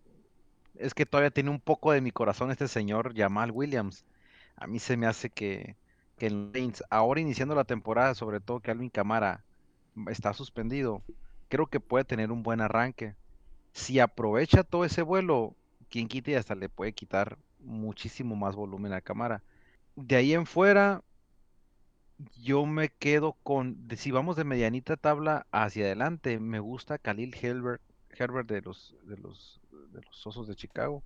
[0.76, 4.06] es que todavía tiene un poco de mi corazón este señor Jamal Williams.
[4.62, 5.76] A mí se me hace que,
[6.19, 9.43] que Saints, ahora iniciando la temporada, sobre todo que Alvin Camara
[10.08, 11.02] está suspendido,
[11.50, 13.15] creo que puede tener un buen arranque.
[13.74, 15.56] Si aprovecha todo ese vuelo,
[15.89, 19.41] quien quite y hasta le puede quitar muchísimo más volumen a Camara.
[19.95, 21.02] De ahí en fuera,
[22.39, 27.82] yo me quedo con, si vamos de medianita tabla hacia adelante, me gusta Khalil Herbert,
[28.12, 29.60] Herbert de los, de los,
[29.91, 31.02] de los Osos de Chicago,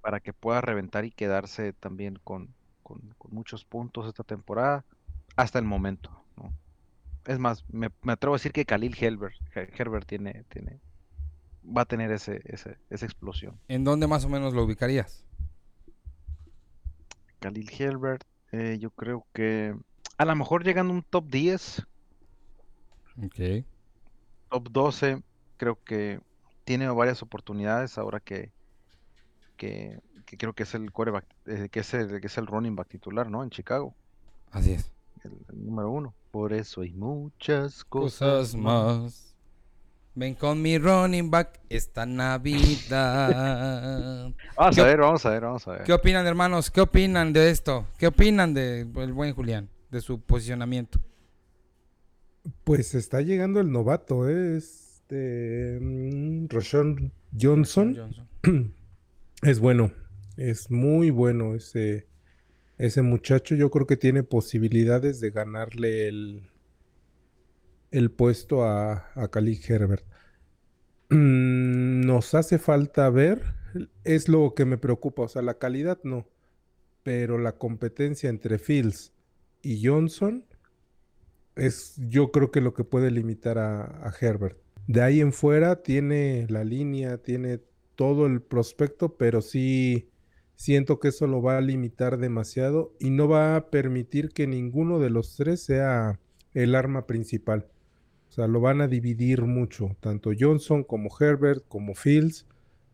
[0.00, 4.86] para que pueda reventar y quedarse también con, con, con muchos puntos esta temporada,
[5.36, 6.54] hasta el momento, ¿no?
[7.26, 10.80] Es más, me, me atrevo a decir que Khalil Herbert, Her- Herbert tiene, tiene,
[11.64, 13.60] va a tener ese, ese- esa explosión.
[13.68, 15.24] ¿En dónde más o menos lo ubicarías?
[17.40, 19.74] Khalil Herbert, eh, yo creo que
[20.18, 21.82] a lo mejor llegando a un top 10,
[23.22, 23.64] Ok.
[24.48, 25.22] top 12,
[25.56, 26.20] creo que
[26.64, 28.52] tiene varias oportunidades ahora que,
[29.60, 32.74] que, que creo que es el quarterback, eh, que es el, que es el running
[32.74, 33.42] back titular, ¿no?
[33.42, 33.94] En Chicago,
[34.50, 34.90] Así es.
[35.22, 36.14] el, el número uno.
[36.30, 39.34] Por eso hay muchas Cosas cosas más.
[40.14, 43.28] Ven con mi running back esta Navidad.
[44.56, 45.82] Vamos ¿Qué a ver, vamos a ver, vamos a ver.
[45.84, 46.70] ¿Qué opinan, hermanos?
[46.70, 47.86] ¿Qué opinan de esto?
[47.98, 49.68] ¿Qué opinan del buen Julián?
[49.90, 51.00] de su posicionamiento.
[52.64, 54.56] Pues está llegando el novato, ¿eh?
[54.56, 57.96] este mm, Rashawn Johnson.
[57.96, 58.74] Johnson.
[59.42, 59.92] Es bueno,
[60.38, 62.06] es muy bueno ese,
[62.78, 63.54] ese muchacho.
[63.56, 66.50] Yo creo que tiene posibilidades de ganarle el,
[67.90, 69.30] el puesto a, a
[69.68, 70.04] Herbert.
[71.10, 73.42] Mm, Nos hace falta ver,
[74.04, 76.26] es lo que me preocupa, o sea, la calidad no,
[77.04, 79.12] pero la competencia entre Fields
[79.62, 80.44] y Johnson
[81.56, 84.58] es yo creo que lo que puede limitar a, a Herbert.
[84.86, 87.60] De ahí en fuera tiene la línea, tiene
[88.00, 90.08] todo el prospecto, pero sí
[90.54, 95.00] siento que eso lo va a limitar demasiado y no va a permitir que ninguno
[95.00, 96.18] de los tres sea
[96.54, 97.66] el arma principal.
[98.30, 102.46] O sea, lo van a dividir mucho, tanto Johnson como Herbert, como Fields.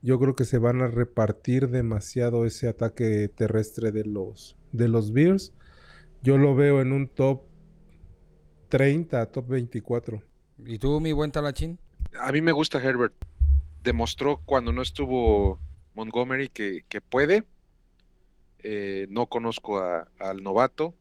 [0.03, 5.13] Yo creo que se van a repartir demasiado ese ataque terrestre de los, de los
[5.13, 5.53] Bears.
[6.21, 7.43] Yo lo veo en un top
[8.71, 10.21] 30, top 24.
[10.65, 11.79] ¿Y tú, mi buen talachín?
[12.19, 13.15] A mí me gusta Herbert.
[13.87, 15.61] Demostró cuando no estuvo
[15.95, 17.45] Montgomery que, que puede.
[18.59, 20.95] Eh, no conozco a- al novato.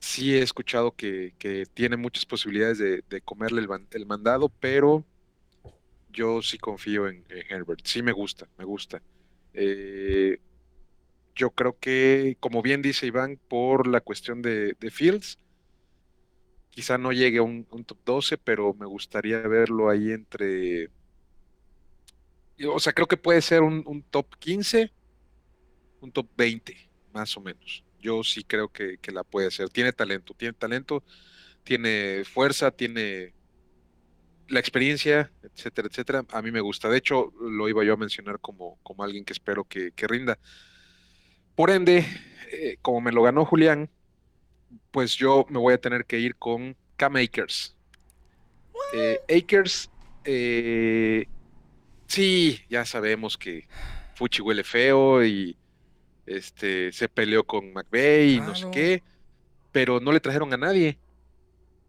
[0.00, 5.04] Sí he escuchado que, que tiene muchas posibilidades de, de comerle el, el mandado, pero
[6.08, 7.80] yo sí confío en, Herbert.
[7.84, 9.02] Sí me gusta, me gusta.
[9.52, 10.38] Eh,
[11.34, 15.38] yo creo que, como bien dice Iván, por la cuestión de, Fields,
[16.70, 20.90] quizá no llegue a un top 12, pero me gustaría verlo ahí entre...
[22.68, 24.92] O sea, creo que puede ser un, un top 15,
[26.00, 26.76] un top 20,
[27.12, 27.84] más o menos.
[28.00, 29.68] Yo sí creo que, que la puede hacer.
[29.68, 31.02] Tiene talento, tiene talento,
[31.64, 33.34] tiene fuerza, tiene
[34.48, 36.24] la experiencia, etcétera, etcétera.
[36.30, 36.88] A mí me gusta.
[36.88, 40.38] De hecho, lo iba yo a mencionar como, como alguien que espero que, que rinda.
[41.54, 42.06] Por ende,
[42.52, 43.90] eh, como me lo ganó Julián,
[44.90, 47.74] pues yo me voy a tener que ir con Cam Akers.
[48.94, 49.90] Eh, Akers,
[50.24, 51.26] eh,
[52.08, 53.68] sí, ya sabemos que
[54.14, 55.58] Fuchi huele feo y
[56.26, 59.04] este se peleó con McVeigh y no sé qué,
[59.72, 61.00] pero no le trajeron a nadie,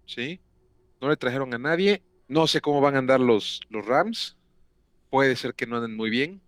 [0.06, 0.44] ¿sí?
[1.02, 2.06] No le trajeron a nadie.
[2.28, 4.38] No sé cómo van a andar los, los Rams.
[5.10, 6.44] Puede ser que no anden muy bien,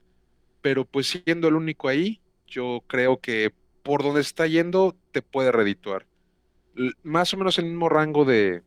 [0.62, 5.52] pero pues siendo el único ahí, yo creo que por donde está yendo te puede
[5.52, 6.08] redituar.
[6.76, 8.64] L- Más o menos el mismo rango de,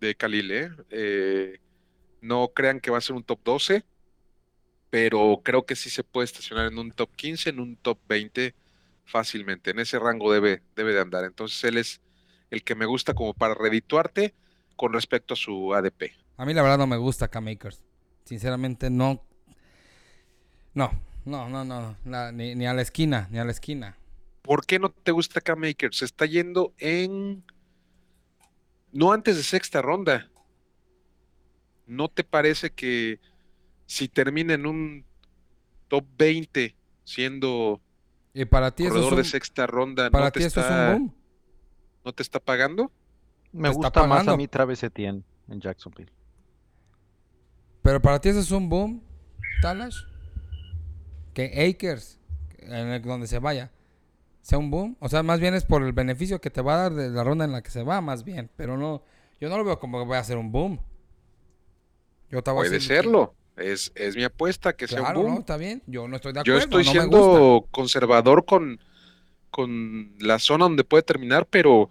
[0.00, 0.70] de Khalil, ¿eh?
[0.90, 1.58] Eh,
[2.20, 3.84] no crean que va a ser un top 12,
[4.90, 8.54] pero creo que sí se puede estacionar en un top 15, en un top 20
[9.04, 9.70] fácilmente.
[9.70, 11.24] En ese rango debe, debe de andar.
[11.24, 12.00] Entonces él es
[12.50, 14.34] el que me gusta como para redituarte
[14.76, 16.12] con respecto a su ADP.
[16.36, 17.82] A mí la verdad no me gusta Cam Akers.
[18.24, 19.22] Sinceramente no.
[20.74, 20.92] No,
[21.24, 22.32] no, no, no.
[22.32, 23.96] ni, ni a la esquina, ni a la esquina.
[24.42, 25.98] ¿Por qué no te gusta Cam Akers?
[25.98, 27.44] Se está yendo en...
[28.92, 30.30] No antes de sexta ronda.
[31.86, 33.20] ¿No te parece que
[33.86, 35.04] si termina en un
[35.88, 37.80] top 20 siendo
[38.34, 40.70] Y para ti eso es un, de sexta ronda, para no te ti es está,
[40.70, 41.14] un boom.
[42.04, 42.92] no te está pagando?
[43.52, 46.12] Me Te está gusta más a mí Travis Etienne en Jacksonville.
[47.82, 49.02] Pero para ti eso es un boom,
[49.60, 49.96] Talash.
[51.34, 52.18] Que Akers,
[52.58, 53.72] en el donde se vaya,
[54.42, 54.96] sea un boom.
[55.00, 57.24] O sea, más bien es por el beneficio que te va a dar de la
[57.24, 58.50] ronda en la que se va, más bien.
[58.56, 59.02] Pero no,
[59.40, 60.80] yo no lo veo como que vaya a ser un boom.
[62.30, 63.34] Yo estaba Puede serlo.
[63.56, 65.34] Es, es mi apuesta que sea un boom.
[65.34, 65.82] no, está bien.
[65.86, 66.78] Yo no estoy de Yo acuerdo.
[66.80, 67.20] estoy no me gusta.
[67.20, 68.78] siendo conservador con,
[69.50, 71.88] con la zona donde puede terminar, pero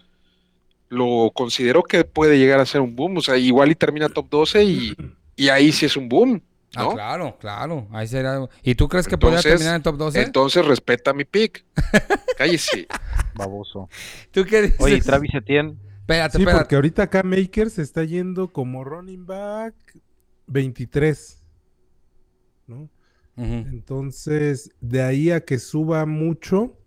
[0.89, 3.17] lo considero que puede llegar a ser un boom.
[3.17, 4.95] O sea, igual y termina top 12 y,
[5.35, 6.41] y ahí sí es un boom,
[6.77, 6.93] Ah, ¿no?
[6.93, 7.87] claro, claro.
[7.91, 8.47] Ahí será.
[8.61, 10.21] ¿Y tú crees que podría Entonces- terminar en top 12?
[10.21, 11.65] Entonces respeta mi pick.
[12.37, 12.85] Cállese.
[13.33, 13.89] Baboso.
[14.31, 14.79] ¿Tú qué dices?
[14.81, 16.63] Oye, Travis Etienne, Espérate, Sí, espérate.
[16.63, 19.73] porque ahorita Cam Akers se está yendo como running back
[20.47, 21.41] 23.
[22.67, 22.89] ¿No?
[23.37, 26.77] Entonces, de ahí a que suba mucho,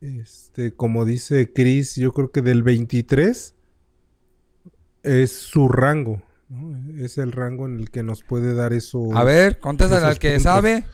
[0.00, 3.54] este, como dice Chris, yo creo que del 23
[5.04, 7.02] es su rango, ¿no?
[7.04, 9.16] Es el rango en el que nos puede dar eso.
[9.16, 10.42] A ver, contéstale al que puntos.
[10.42, 10.84] sabe.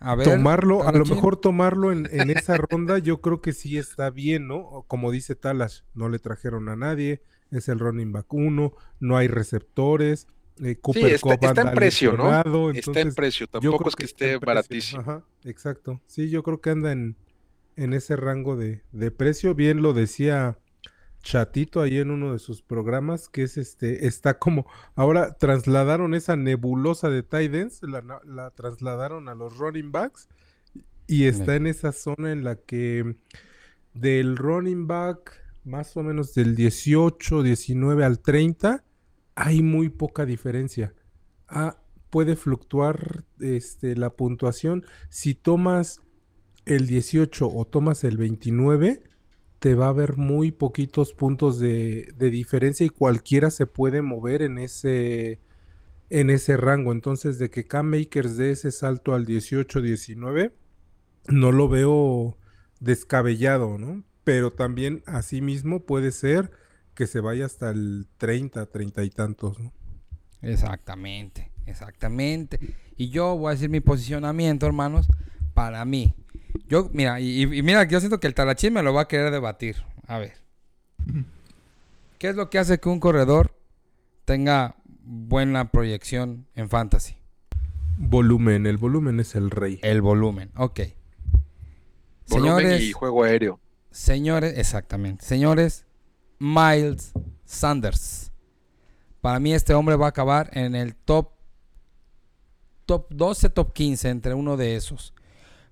[0.00, 0.28] A ver.
[0.28, 4.46] tomarlo, a lo mejor tomarlo en, en esa ronda, yo creo que sí está bien,
[4.46, 4.84] ¿no?
[4.86, 9.28] Como dice Talash, no le trajeron a nadie, es el running back 1, no hay
[9.28, 10.26] receptores,
[10.62, 12.24] eh, Cooper está- Cup está en precio, ¿no?
[12.70, 13.46] Está en precio.
[13.46, 15.00] Tampoco es que esté baratísimo.
[15.00, 16.00] Ajá, exacto.
[16.06, 17.16] Sí, yo creo que anda en,
[17.76, 19.54] en ese rango de, de precio.
[19.54, 20.58] Bien lo decía
[21.22, 26.36] Chatito ahí en uno de sus programas, que es este, está como, ahora trasladaron esa
[26.36, 27.22] nebulosa de
[27.82, 30.28] la, na- la trasladaron a los running backs
[31.06, 33.16] y está en esa zona en la que
[33.94, 35.32] del running back
[35.64, 38.84] más o menos del 18, 19 al 30,
[39.34, 40.94] hay muy poca diferencia.
[41.48, 41.78] Ah,
[42.10, 44.84] puede fluctuar este, la puntuación.
[45.08, 46.00] Si tomas
[46.64, 49.02] el 18 o tomas el 29,
[49.58, 54.58] te va a haber muy poquitos puntos de, diferencia y cualquiera se puede mover en
[54.58, 55.40] ese,
[56.10, 56.92] en ese rango.
[56.92, 60.52] Entonces, de que K-Makers dé ese salto al 18-19,
[61.28, 62.36] no lo veo
[62.80, 64.04] descabellado, ¿no?
[64.22, 66.50] Pero también, asimismo, puede ser
[66.94, 69.72] que se vaya hasta el 30, 30 y tantos, ¿no?
[70.42, 72.58] Exactamente, exactamente.
[72.96, 75.06] Y yo voy a decir mi posicionamiento, hermanos,
[75.54, 76.14] para mí.
[76.68, 79.32] Yo, mira, y, y mira, yo siento que el Talachín me lo va a querer
[79.32, 79.76] debatir.
[80.06, 80.34] A ver.
[82.18, 83.54] ¿Qué es lo que hace que un corredor
[84.24, 87.16] tenga buena proyección en fantasy?
[87.98, 89.78] Volumen, el volumen es el rey.
[89.82, 90.80] El volumen, ok.
[92.28, 93.60] Volumen Señores, y juego aéreo.
[93.90, 95.24] señores, exactamente.
[95.24, 95.84] Señores,
[96.38, 97.12] Miles
[97.44, 98.30] Sanders.
[99.20, 101.34] Para mí este hombre va a acabar en el top
[102.86, 105.14] top 12, top 15, entre uno de esos.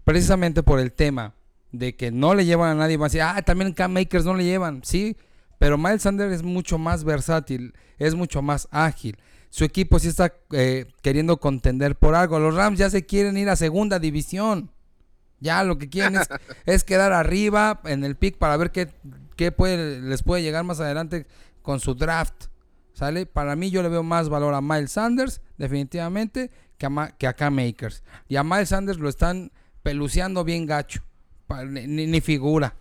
[0.05, 1.35] Precisamente por el tema
[1.70, 3.14] de que no le llevan a nadie más.
[3.16, 5.16] Ah, también Cam Makers no le llevan, sí.
[5.59, 9.16] Pero Miles Sanders es mucho más versátil, es mucho más ágil.
[9.48, 12.38] Su equipo sí está eh, queriendo contender por algo.
[12.38, 14.70] Los Rams ya se quieren ir a segunda división.
[15.40, 16.29] Ya lo que quieren es,
[16.66, 18.88] es quedar arriba en el pick para ver qué,
[19.36, 21.26] qué puede, les puede llegar más adelante
[21.62, 22.46] con su draft.
[22.94, 23.24] ¿Sale?
[23.24, 27.26] Para mí yo le veo más valor a Miles Sanders, definitivamente, que a, Ma- que
[27.26, 28.02] a Cam Akers.
[28.28, 29.50] Y a Miles Sanders lo están
[29.82, 31.02] peluceando bien gacho.
[31.66, 32.76] Ni- ni figura.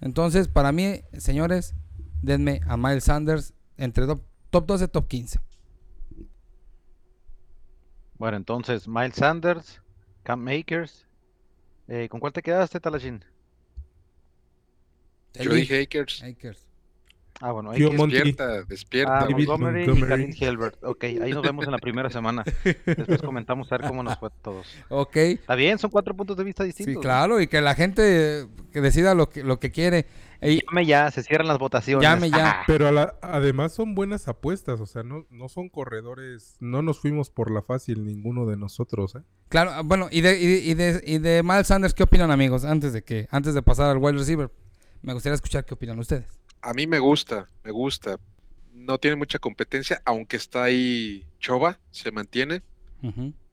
[0.00, 1.74] Entonces, para mí, señores,
[2.22, 5.40] denme a Miles Sanders entre top, top 12, top 15.
[8.18, 9.80] Bueno, entonces, Miles Sanders,
[10.22, 11.06] Cam Makers.
[11.88, 13.24] Eh, ¿Con cuál te quedaste, Talashin?
[15.42, 16.22] Yo dije Akers.
[16.22, 16.66] Akers.
[17.38, 17.90] Ah, bueno, Akers.
[17.90, 19.18] Despierta, despierta.
[19.18, 20.32] ah, David Montgomery y Montgomery.
[20.32, 20.82] Khalil Hilbert.
[20.84, 22.42] Ok, ahí nos vemos en la primera semana.
[22.86, 24.66] Después comentamos a ver cómo nos fue a todos.
[24.88, 25.16] Ok.
[25.16, 26.94] Está bien, son cuatro puntos de vista distintos.
[26.94, 30.06] Sí, claro, y que la gente que decida lo que, lo que quiere.
[30.40, 32.02] Llame ya, se cierran las votaciones.
[32.02, 32.62] llame ya.
[32.66, 37.00] Pero a la- además son buenas apuestas, o sea, no, no son corredores, no nos
[37.00, 39.20] fuimos por la fácil ninguno de nosotros, ¿eh?
[39.48, 42.30] Claro, ah, bueno, y de, y, de, y de, y de Miles Sanders, ¿qué opinan,
[42.30, 42.64] amigos?
[42.64, 44.50] Antes de que, antes de pasar al wide receiver,
[45.02, 46.26] me gustaría escuchar qué opinan ustedes.
[46.62, 48.18] A mí me gusta, me gusta.
[48.72, 52.62] No tiene mucha competencia, aunque está ahí Choba, se mantiene,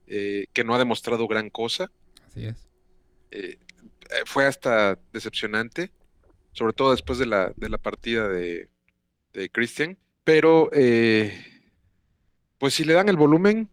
[0.06, 1.90] eh, que no ha demostrado gran cosa.
[2.26, 2.68] Así es.
[3.30, 3.58] eh,
[4.10, 5.90] eh, fue hasta decepcionante,
[6.52, 8.68] sobre todo después de la, de la partida de,
[9.32, 9.96] de Christian.
[10.24, 11.32] Pero, eh,
[12.58, 13.68] pues si le dan el volumen,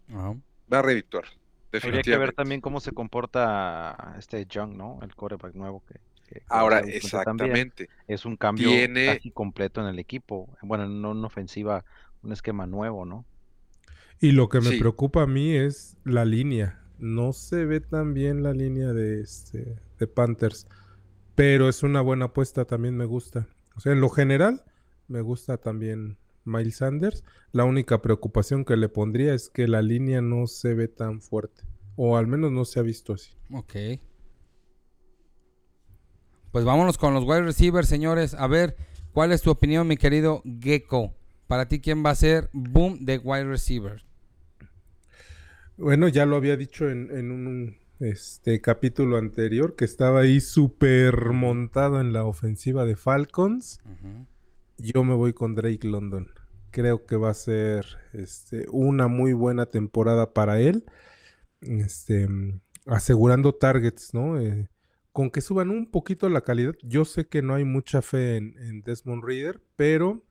[0.71, 1.25] va a redituar,
[1.73, 4.99] Habría que ver también cómo se comporta este Young, ¿no?
[5.01, 5.99] El quarterback nuevo que,
[6.31, 6.97] que- Ahora, también.
[6.97, 7.89] exactamente.
[8.07, 10.49] Es un cambio Tiene- casi completo en el equipo.
[10.61, 11.83] Bueno, no una ofensiva,
[12.23, 13.25] un esquema nuevo, ¿no?
[14.19, 14.79] Y lo que me Sí.
[14.79, 16.79] preocupa a mí es la línea.
[16.99, 20.67] No se ve tan bien la línea de, este, de Panthers,
[21.35, 23.47] pero es una buena apuesta, también me gusta.
[23.75, 24.63] O sea, en lo general,
[25.07, 27.23] me gusta también Miles Sanders.
[27.51, 31.63] La única preocupación que le pondría es que la línea no se ve tan fuerte,
[31.95, 33.31] o al menos no se ha visto así.
[33.51, 33.75] Ok.
[36.51, 38.33] Pues vámonos con los wide receivers, señores.
[38.33, 38.75] A ver,
[39.13, 41.13] ¿cuál es tu opinión, mi querido Gecko?
[41.47, 44.03] Para ti, ¿quién va a ser boom de wide receiver?
[45.77, 51.31] Bueno, ya lo había dicho en, en un este, capítulo anterior, que estaba ahí súper
[51.31, 53.79] montado en la ofensiva de Falcons.
[54.77, 56.31] Yo me voy con Drake London.
[56.71, 60.83] Creo que va a ser este, una muy buena temporada para él.
[61.61, 62.27] Este,
[62.85, 64.39] asegurando targets, ¿no?
[64.39, 64.67] Eh,
[65.11, 66.75] con que suban un poquito la calidad.
[66.83, 70.23] Yo sé que no hay mucha fe en, en Desmond Reader, pero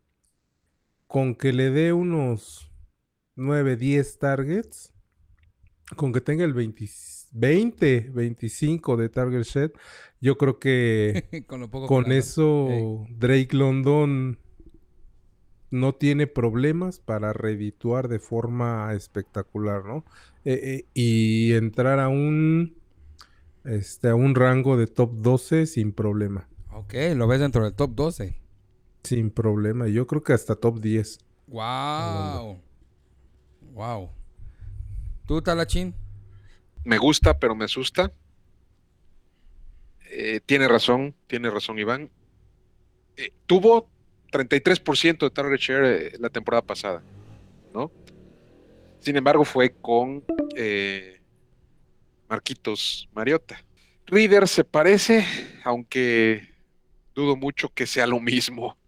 [1.07, 2.71] con que le dé unos
[3.35, 4.93] 9, 10 targets,
[5.97, 6.87] con que tenga el 20,
[7.33, 9.73] 20 25 de target share,
[10.21, 14.39] yo creo que con lo poco eso, Drake London
[15.71, 20.05] no tiene problemas para redituar de forma espectacular, ¿no?
[20.45, 22.77] Eh, eh, y entrar a un,
[23.65, 26.49] este, a un rango de top 12 sin problema.
[26.73, 28.37] Ok, lo ves dentro del top 12.
[29.03, 29.89] Sin problema.
[29.89, 31.19] Yo creo que hasta top 10.
[31.47, 32.61] Wow.
[33.73, 34.11] Wow.
[35.27, 35.95] ¿Tú, Talachín?
[36.85, 38.13] Me gusta, pero me asusta.
[40.11, 42.11] Eh, tiene razón, tiene razón Iván.
[43.17, 43.89] Eh, tuvo
[44.33, 47.03] 33% de target share eh, la temporada pasada,
[47.75, 47.91] ¿no?
[49.01, 50.25] Sin embargo, fue con
[50.57, 51.20] eh,
[52.31, 53.65] Marquitos Mariota.
[54.07, 55.27] Reader se parece,
[55.65, 56.49] aunque
[57.15, 58.79] dudo mucho que sea lo mismo.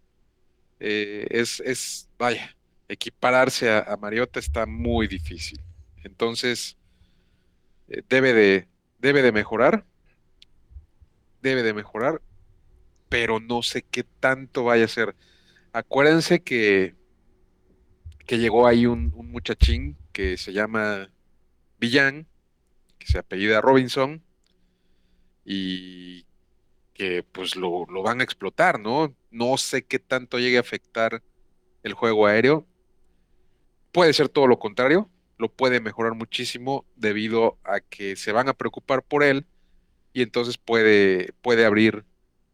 [0.81, 2.57] eh, es, es, vaya,
[2.89, 5.61] equipararse a, Mariota está muy difícil.
[6.05, 6.79] Entonces,
[7.89, 8.69] eh, debe de,
[9.01, 9.87] debe de mejorar,
[11.43, 12.23] debe de mejorar,
[13.09, 15.17] pero no sé qué tanto vaya a ser.
[15.73, 16.97] Acuérdense que,
[18.27, 21.11] que llegó ahí un, un muchachín que se llama
[21.79, 22.29] Villan,
[23.05, 24.23] que se apellida Robinson,
[25.45, 26.25] y
[26.95, 29.15] que pues lo, lo van a explotar, ¿no?
[29.31, 31.23] No sé qué tanto llegue a afectar
[31.83, 32.67] el juego aéreo.
[33.91, 38.55] Puede ser todo lo contrario, lo puede mejorar muchísimo debido a que se van a
[38.55, 39.47] preocupar por él
[40.13, 42.05] y entonces puede, puede abrir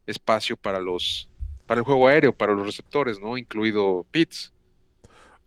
[0.07, 1.29] espacio para los
[1.67, 3.37] para el juego aéreo, para los receptores, ¿no?
[3.37, 4.55] Incluido Pitts.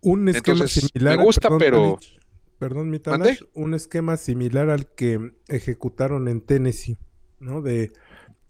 [0.02, 1.18] Un esquema Entonces, similar.
[1.18, 2.21] me gusta, perdón, pero-
[2.62, 3.00] Perdón, mi.
[3.00, 6.96] Talash, un esquema similar al que ejecutaron en Tennessee,
[7.40, 7.60] ¿no?
[7.60, 7.90] De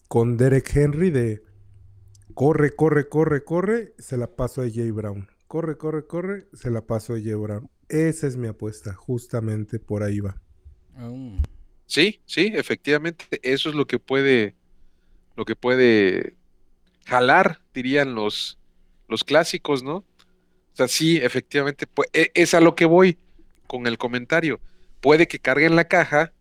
[0.06, 1.42] con Derek Henry de
[2.34, 5.30] corre, corre, corre, corre, se la paso a Jay Brown.
[5.46, 7.70] Corre, corre, corre, se la paso a Jay Brown.
[7.88, 10.36] Esa es mi apuesta, justamente por ahí va.
[10.94, 11.38] Mm.
[11.86, 14.54] Sí, sí, efectivamente, eso es lo que puede,
[15.36, 16.36] lo que puede
[17.06, 18.58] jalar, dirían los,
[19.08, 19.96] los clásicos, ¿no?
[19.96, 23.16] O sea, sí, efectivamente, pues, e- es a lo que voy
[23.72, 24.60] con el comentario.
[25.00, 26.34] Puede que carguen la caja,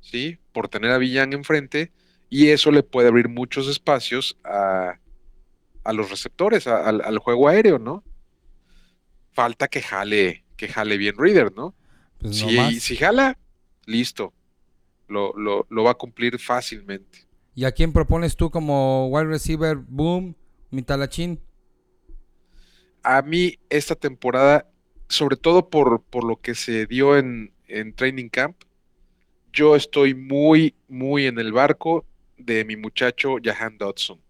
[0.00, 0.38] ¿sí?
[0.52, 1.92] Por tener a Villan enfrente,
[2.30, 5.00] y eso le puede abrir muchos espacios a,
[5.84, 8.04] a los receptores, a- al, al juego aéreo, ¿no?
[9.32, 11.74] Falta que jale, que jale bien Reader, ¿no?
[12.18, 13.38] Pues Si, si jala,
[13.86, 14.32] listo.
[15.08, 17.26] Lo, lo, lo va a cumplir fácilmente.
[17.54, 19.76] ¿Y a quién propones tú como wide receiver?
[19.76, 20.34] Boom,
[20.70, 21.40] mi talachín.
[23.02, 24.66] A mí esta temporada,
[25.08, 28.56] sobre todo por, por lo que se dio en, en Training Camp,
[29.52, 32.04] yo estoy muy, muy en el barco
[32.36, 34.20] de mi muchacho Jahan Dodson.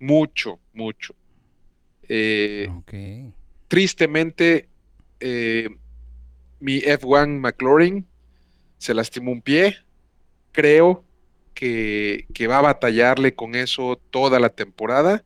[0.00, 1.14] Mucho, mucho.
[2.08, 2.68] Eh,
[3.68, 4.68] tristemente,
[5.20, 5.68] eh,
[6.60, 8.06] mi F1 McLaurin
[8.78, 9.76] se lastimó un pie.
[10.52, 11.04] Creo
[11.54, 15.24] que, que va a batallarle con eso toda la temporada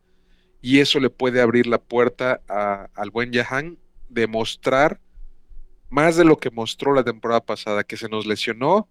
[0.60, 3.78] y eso le puede abrir la puerta a- al buen Jahan
[4.08, 5.00] de mostrar
[5.90, 8.88] más de lo que mostró la temporada pasada, que se nos lesionó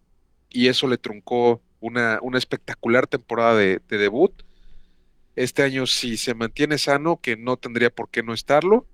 [0.49, 4.43] y eso le truncó una, una espectacular temporada de, de debut.
[5.35, 8.87] Este año, si se mantiene sano, que no tendría por qué no estarlo,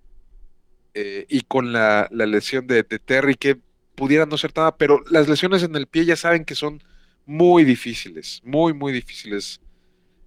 [0.93, 3.59] eh, y con la, la lesión de, de Terry, que
[3.95, 6.84] pudiera no ser nada, pero las lesiones en el pie ya saben que son
[7.26, 9.61] muy difíciles, muy, muy difíciles.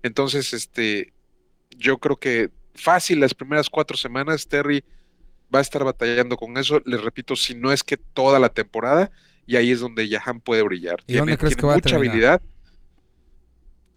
[0.03, 1.13] Entonces, este,
[1.71, 4.85] yo creo que fácil las primeras cuatro semanas, Terry
[5.55, 9.11] va a estar batallando con eso, les repito, si no es que toda la temporada,
[9.47, 11.03] y ahí es donde Jahan puede brillar.
[11.07, 12.43] ¿Y dónde crees tiene que va a mucha habilidad,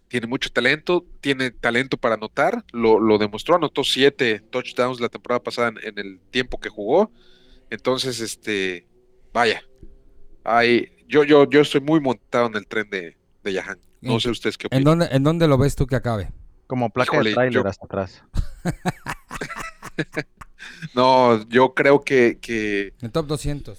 [0.08, 5.40] tiene mucho talento, tiene talento para anotar, lo, lo demostró, anotó siete touchdowns la temporada
[5.42, 7.12] pasada en, en el tiempo que jugó.
[7.70, 8.86] Entonces, este,
[9.32, 9.62] vaya,
[10.42, 13.78] hay, yo, yo, yo estoy muy montado en el tren de, de Jahan.
[14.00, 14.98] No ¿En- sé ustedes qué ¿En opinan.
[14.98, 16.32] dónde, ¿En dónde lo ves tú que acabe?
[16.66, 18.24] Como placa Híjole, de trailer yo- hasta atrás.
[20.92, 23.78] No, yo creo que, que, En top 200.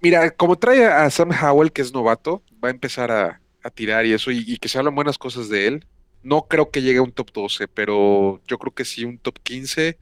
[0.00, 4.06] mira, como trae a Sam Howell, que es novato, va a empezar a, a tirar
[4.06, 5.86] y eso, y, y que se hablan buenas cosas de él.
[6.22, 9.38] No creo que llegue a un top 12, pero yo creo que sí un top
[9.42, 9.98] 15.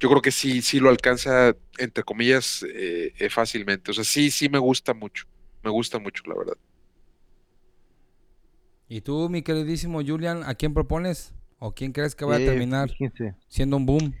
[0.00, 3.90] Yo creo que sí, sí lo alcanza, entre comillas, eh, eh, fácilmente.
[3.92, 5.26] O sea, sí, sí me gusta mucho.
[5.62, 6.58] Me gusta mucho, la verdad.
[8.88, 11.34] ¿Y tú, mi queridísimo Julian, a quién propones?
[11.58, 12.90] ¿O quién crees que va a Eh, terminar
[13.48, 14.14] siendo un boom?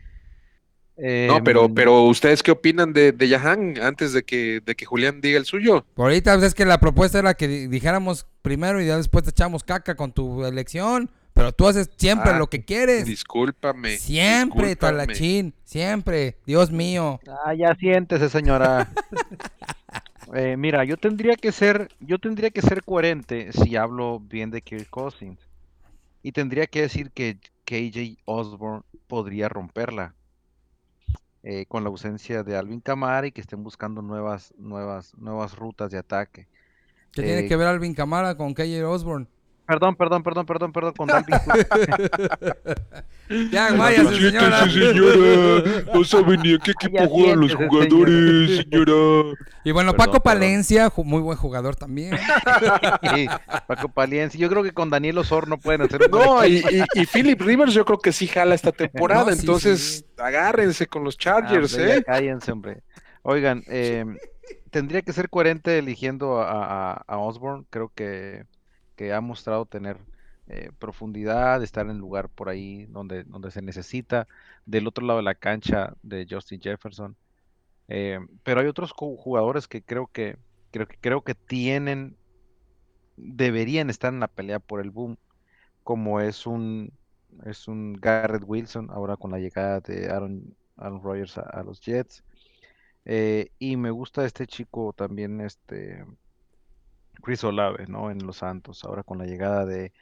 [0.98, 4.84] No, pero, Em, pero ¿ustedes qué opinan de, de Jahan antes de que, de que
[4.84, 5.86] Julián diga el suyo?
[5.94, 9.22] Por ahorita pues, es que la propuesta era que di- dijéramos primero y ya después
[9.24, 11.10] te echamos caca con tu elección.
[11.34, 13.04] Pero tú haces siempre Ah, lo que quieres.
[13.04, 13.96] Discúlpame.
[13.98, 14.76] Siempre, discúlpame.
[15.06, 15.54] talachín.
[15.62, 16.36] Siempre.
[16.46, 17.20] Dios mío.
[17.44, 18.88] Ah, ya siéntese, señora.
[20.34, 24.60] Eh, mira, yo tendría que ser, yo tendría que ser coherente si hablo bien de
[24.60, 25.38] Kirk Cousins.
[26.22, 30.14] Y tendría que decir que KJ Osborne podría romperla.
[31.48, 35.90] Eh, con la ausencia de Alvin Kamara y que estén buscando nuevas, nuevas, nuevas rutas
[35.90, 36.48] de ataque.
[37.12, 39.26] ¿Qué tiene Eh, que ver Alvin Camara con KJ Osborne?
[39.68, 41.66] Perdón, perdón, perdón, perdón, perdón, con Dalvin Cook.
[43.52, 44.64] Ya, váyase, señora.
[44.66, 45.82] señora.
[45.92, 49.34] No sabe ni en qué equipo juegan los jugadores, señora.
[49.64, 50.20] Y bueno, Perdón, Paco.
[50.22, 52.16] Palencia, muy buen jugador también.
[53.14, 53.26] Sí,
[53.66, 54.40] Paco Palencia.
[54.40, 56.64] Yo creo que con Daniel Osorno pueden hacer un No, y,
[56.94, 60.04] y, y Philip Rivers yo creo que sí jala esta temporada, No, sí, entonces sí.
[60.16, 62.02] agárrense con los Chargers, Ah, hombre, ya ¿eh?
[62.04, 62.82] Cállense, hombre.
[63.20, 64.06] Oigan, eh,
[64.70, 67.64] tendría que ser coherente eligiendo a, a, a Osborne.
[67.68, 68.44] Creo que,
[68.98, 69.98] que ha mostrado tener
[70.48, 74.28] eh, profundidad, estar en el lugar por ahí donde, donde se necesita,
[74.66, 77.16] del otro lado de la cancha de Justin Jefferson.
[77.88, 80.38] Eh, pero hay otros ju- jugadores que creo que
[80.72, 82.16] creo que creo que tienen
[83.16, 85.18] deberían estar en la pelea por el boom,
[85.84, 86.92] como es un
[87.46, 91.80] es un Garrett Wilson ahora con la llegada de Aaron, Aaron Rodgers a, a los
[91.80, 92.24] Jets.
[93.04, 96.04] Eh, y me gusta este chico también, este
[97.22, 98.10] Chris Olave, ¿no?
[98.10, 99.92] En los Santos, ahora con la llegada de,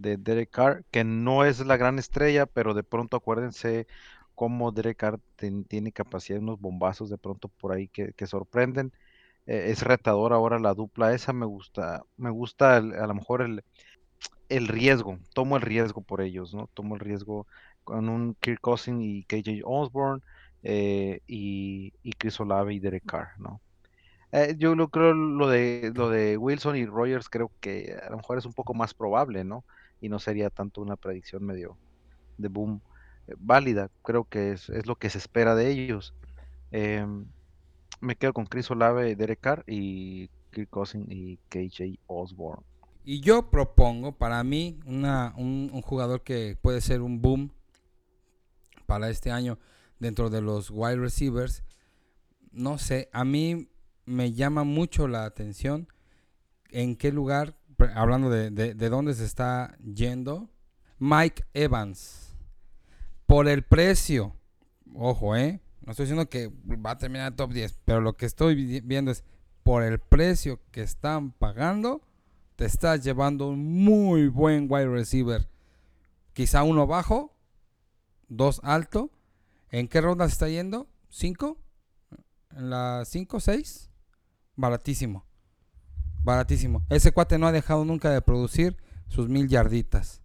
[0.00, 3.86] de Derek Carr, que no es la gran estrella, pero de pronto acuérdense
[4.34, 5.20] cómo Derek Carr
[5.68, 8.92] tiene capacidad de unos bombazos de pronto por ahí que, sorprenden.
[9.46, 14.68] Eh, es retador ahora la dupla esa, me gusta, me gusta a lo mejor el,
[14.68, 16.68] riesgo, tomo el riesgo por ellos, ¿no?
[16.74, 17.46] Tomo el riesgo
[17.84, 20.22] con un Kirk Cousins y KJ Osborne
[20.62, 23.60] eh, y, y Chris Olave y Derek Carr, ¿no?
[24.32, 28.16] Eh, yo lo creo lo de lo de Wilson y Rogers creo que a lo
[28.16, 29.64] mejor es un poco más probable, ¿no?
[30.00, 31.76] Y no sería tanto una predicción medio
[32.38, 32.80] de boom
[33.26, 33.90] eh, válida.
[34.02, 36.14] Creo que es, es lo que se espera de ellos.
[36.70, 37.26] Em,
[38.00, 42.64] me quedo con Chris Olave, Derek Carr y Kirk Cousins y KJ Osborne.
[43.04, 47.50] Y yo propongo para mí una, un, un jugador que puede ser un boom
[48.86, 49.58] para este año
[49.98, 51.64] dentro de los wide receivers.
[52.52, 53.68] No sé, a mí
[54.10, 55.88] me llama mucho la atención
[56.70, 57.56] en qué lugar,
[57.94, 60.50] hablando de, de, de dónde se está yendo,
[60.98, 62.34] Mike Evans.
[63.26, 64.34] Por el precio,
[64.94, 65.60] ojo, ¿eh?
[65.80, 68.80] No estoy diciendo que va a terminar en top 10, pero lo que estoy vi-
[68.80, 69.24] viendo es
[69.62, 72.02] por el precio que están pagando
[72.56, 75.48] te estás llevando un muy buen wide receiver.
[76.34, 77.34] Quizá uno bajo,
[78.28, 79.10] dos alto.
[79.70, 80.86] ¿En qué ronda se está yendo?
[81.08, 81.56] ¿Cinco?
[82.54, 83.89] ¿En la cinco, seis?
[84.60, 85.24] Baratísimo.
[86.22, 86.82] Baratísimo.
[86.90, 88.76] Ese cuate no ha dejado nunca de producir
[89.08, 90.20] sus mil yarditas.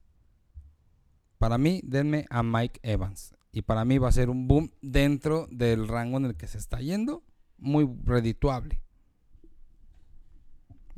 [1.37, 3.33] Para mí, denme a Mike Evans.
[3.53, 6.57] Y para mí va a ser un boom dentro del rango en el que se
[6.57, 7.23] está yendo.
[7.57, 8.81] Muy redituable.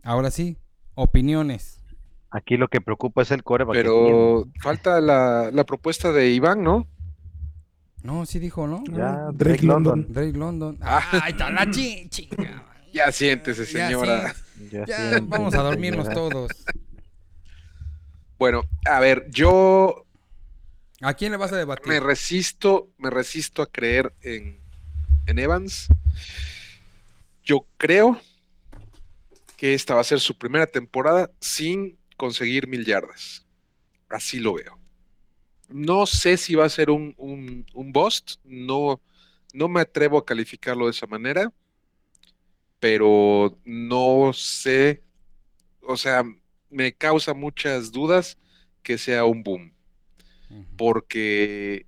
[0.03, 0.57] Ahora sí,
[0.95, 1.83] opiniones.
[2.31, 6.87] Aquí lo que preocupa es el que Pero falta la, la propuesta de Iván, ¿no?
[8.01, 8.83] No, sí dijo, ¿no?
[8.85, 9.99] Ya, Drake Drake London.
[9.99, 10.13] London.
[10.13, 10.77] Drake London.
[10.81, 11.03] Ah.
[11.23, 12.63] Ahí está la chin- chinga.
[12.93, 14.33] Ya siéntese, Ya señora.
[14.55, 16.15] sí, Ya vamos a dormirnos señora.
[16.15, 16.51] todos.
[18.37, 20.05] Bueno, a ver, yo
[21.01, 22.03] ¿A quién le vas a me debatir?
[22.03, 24.59] resisto, me resisto a creer en,
[25.27, 25.87] en Evans.
[27.43, 28.19] Yo creo
[29.55, 33.45] que esta va a ser su primera temporada sin conseguir mil yardas.
[34.09, 34.77] Así lo veo.
[35.69, 39.01] No sé si va a ser un, un, un bust, no,
[39.53, 41.51] no me atrevo a calificarlo de esa manera,
[42.79, 45.03] pero no sé,
[45.81, 46.23] o sea,
[46.69, 48.37] me causa muchas dudas
[48.83, 49.73] que sea un boom
[50.75, 51.85] porque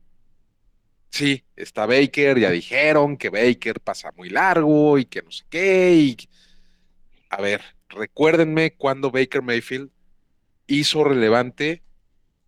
[1.11, 5.93] sí, está Baker, ya dijeron que Baker pasa muy largo y que no sé qué.
[5.95, 6.17] y-
[7.29, 9.91] A ver, recuérdenme cuando Baker Mayfield
[10.67, 11.83] hizo relevante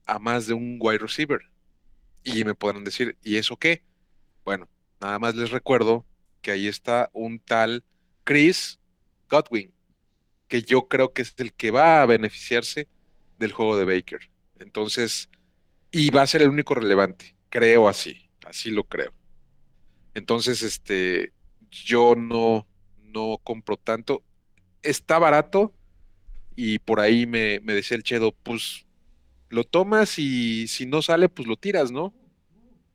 [0.05, 1.41] a más de un wide receiver.
[2.23, 3.83] Y me podrán decir, ¿y eso qué?
[4.45, 4.69] Bueno,
[5.01, 6.05] nada más les recuerdo
[6.41, 7.85] que ahí está un tal
[8.24, 8.80] Chris
[9.30, 9.74] Godwin,
[10.47, 12.88] que yo creo que es el que va a beneficiarse
[13.39, 14.30] del juego de Baker.
[14.59, 15.30] Entonces,
[15.91, 19.13] y va a ser el único relevante, creo así, así lo creo.
[20.13, 21.34] Entonces, este,
[21.69, 22.67] yo no,
[23.01, 24.24] no compro tanto.
[24.84, 25.74] Está barato
[26.55, 28.86] y por ahí me, me decía el Chedo, pues
[29.49, 32.13] lo tomas y si no sale, pues lo tiras, ¿no?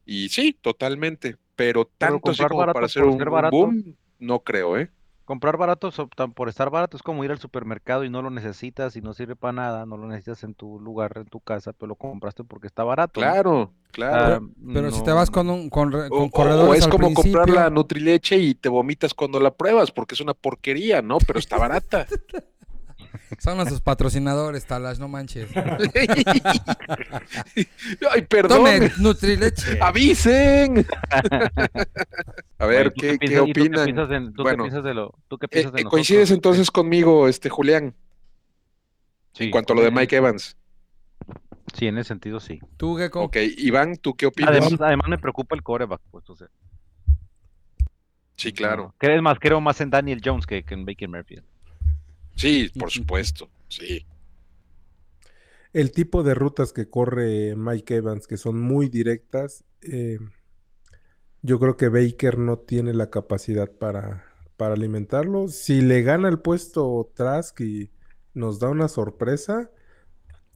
[0.05, 3.57] Y sí, totalmente, pero tanto así comprar como para hacer un, ser un barato.
[3.57, 4.91] boom, no creo, ¿eh?
[5.27, 8.31] Comprar barato so- tan- por estar barato es como ir al supermercado y no lo
[8.31, 11.72] necesitas y no sirve para nada, no lo necesitas en tu lugar, en tu casa,
[11.74, 13.20] pero lo compraste porque está barato.
[13.20, 14.35] Claro, claro.
[14.47, 17.12] Ah, Pero si te vas con un con, con o- corredores o es al como
[17.12, 21.18] comprar la Nutrileche y te vomitas cuando la pruebas, porque es una porquería, ¿no?
[21.18, 22.07] Pero está barata.
[23.39, 25.49] son nuestros patrocinadores, Talash, no manches.
[28.11, 28.59] Ay, perdón.
[28.64, 29.79] Tome Nutrileche.
[29.81, 30.87] Avisen.
[32.59, 34.12] A ver, Oye, ¿tú ¿qué, qué piensas- tú qué opinan?
[34.12, 35.91] en- ¿Tú qué Bueno, piensas de lo, tú qué Eh, piensas de eh, nosotros?
[35.91, 37.95] ¿Coincides entonces conmigo, este Julián,
[39.35, 39.91] Sí, en cuanto a lo de.
[39.91, 40.57] Mike Evans?
[41.75, 42.59] Sí, en ese sentido sí.
[42.79, 43.25] Tú, Gecko.
[43.25, 44.51] Ok, Iván, ¿tú qué opinas?
[44.53, 46.47] Además, además me preocupa el coreback, pues, o sea,
[48.37, 48.95] sí, claro.
[48.99, 49.09] no.
[49.11, 51.45] Es más, creo más en Daniel Jones que, que en Baker Mayfield.
[52.37, 53.51] Sí, por supuesto.
[53.68, 54.07] Sí.
[55.72, 60.18] El tipo de rutas que corre Mike Evans, que son muy directas, eh,
[61.43, 64.24] yo creo que Baker no tiene la capacidad para,
[64.57, 65.49] para alimentarlo.
[65.49, 67.91] Si le gana el puesto Trask y
[68.34, 69.70] nos da una sorpresa,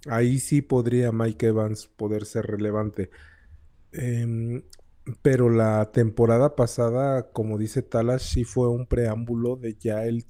[0.07, 3.11] Ahí sí podría Mike Evans poder ser relevante.
[3.93, 4.62] Em,
[5.22, 10.26] pero la temporada pasada, como dice Talas, sí fue un preámbulo de ya él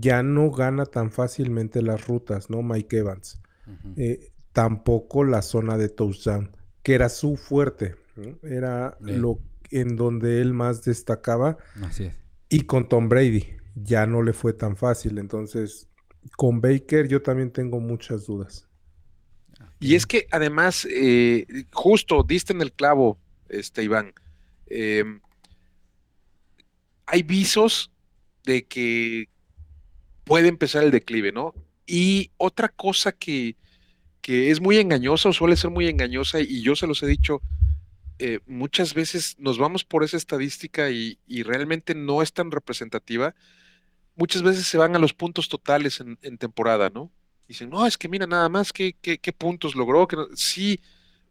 [0.00, 2.62] ya no gana tan fácilmente las rutas, ¿no?
[2.62, 3.40] Mike Evans.
[3.96, 8.36] Eh, tampoco la zona de touchdown, que era su fuerte, ¿no?
[8.48, 9.38] Era lo
[9.70, 11.56] en donde él más destacaba.
[11.82, 12.14] Así es.
[12.48, 15.18] Y con Tom Brady ya no le fue tan fácil.
[15.18, 15.88] Entonces,
[16.36, 18.68] con Baker yo también tengo muchas dudas.
[19.80, 23.18] Y es que además, eh, justo diste en el clavo,
[23.48, 24.12] este Iván.
[24.66, 25.20] em,
[27.04, 27.90] hay visos
[28.44, 29.28] de que
[30.24, 31.54] puede empezar el declive, ¿no?
[31.86, 33.56] Y otra cosa que,
[34.20, 37.42] que es muy engañosa o suele ser muy engañosa, y yo se los he dicho,
[38.18, 43.34] eh, muchas veces nos vamos por esa estadística y, y realmente no es tan representativa.
[44.14, 47.10] Muchas veces se van a los puntos totales en, temporada, ¿no?
[47.48, 50.06] Dicen, no, es que mira nada más qué, qué, puntos logró.
[50.06, 50.28] que no-".
[50.36, 50.80] Sí,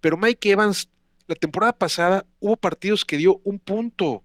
[0.02, 0.90] pero Mike Evans,
[1.28, 4.24] la temporada pasada hubo partidos que dio un punto.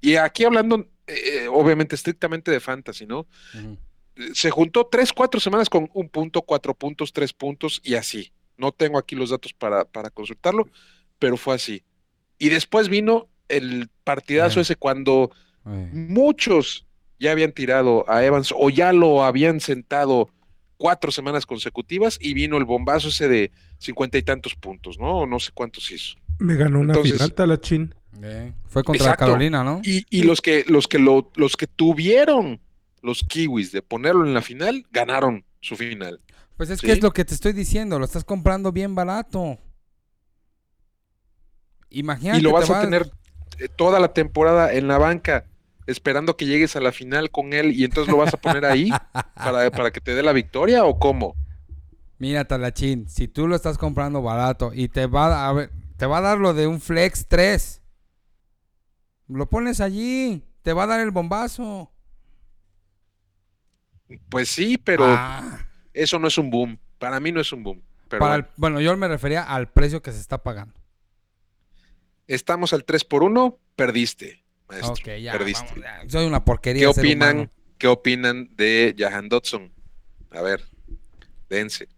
[0.00, 3.28] Y aquí hablando, eh, obviamente, estrictamente de fantasy, ¿no?
[4.34, 8.32] Se juntó tres, cuatro semanas con un punto, cuatro puntos, tres puntos y así.
[8.56, 10.68] No tengo aquí los datos para, para consultarlo,
[11.18, 11.82] pero fue así.
[12.38, 14.62] Y después vino el partidazo Ya.
[14.62, 15.30] ese cuando
[15.64, 15.88] Ay.
[15.92, 16.84] muchos
[17.20, 20.28] ya habían tirado a Evans o ya lo habían sentado
[20.76, 25.26] cuatro semanas consecutivas y vino el bombazo ese de cincuenta y tantos puntos, ¿no?
[25.26, 26.16] No sé cuántos hizo.
[26.38, 27.94] Me ganó una Entonces- final, Talachín.
[28.22, 29.26] Eh, Fue contra Exacto.
[29.26, 29.80] Carolina, ¿no?
[29.84, 32.60] Y, y los que, los que lo, los que tuvieron
[33.02, 36.20] los kiwis de ponerlo en la final, ganaron su final.
[36.56, 36.86] Pues es Sí.
[36.86, 39.58] que es lo que te estoy diciendo, lo estás comprando bien barato.
[41.90, 42.38] Imagínate.
[42.38, 43.10] y lo vas a tener
[43.58, 45.46] eh, toda la temporada en la banca
[45.86, 48.90] esperando que llegues a la final con él y entonces lo vas a poner ahí
[49.34, 51.34] para, para que te dé la victoria o cómo?
[52.18, 56.18] Mira, Talachín, si tú lo estás comprando barato y te va a, ver, te va
[56.18, 57.80] a dar lo de un Flex 3,
[59.28, 61.90] lo pones allí, te va a dar el bombazo.
[64.28, 66.78] Pues sí, pero Ah, eso no es un boom.
[66.98, 67.82] Para mí no es un boom.
[68.08, 70.74] Pero para el- bueno, yo me refería al precio que se está pagando.
[72.26, 74.92] estamos al 3 por 1, perdiste, maestro.
[74.92, 75.64] Ok, ya, perdiste.
[75.64, 76.80] vamos, ya, Soy una porquería.
[76.82, 77.36] ¿Qué opinan?
[77.36, 77.50] humano.
[77.78, 79.72] ¿Qué opinan de Jahan Dodson?
[80.30, 80.62] A ver,
[81.48, 81.88] dense.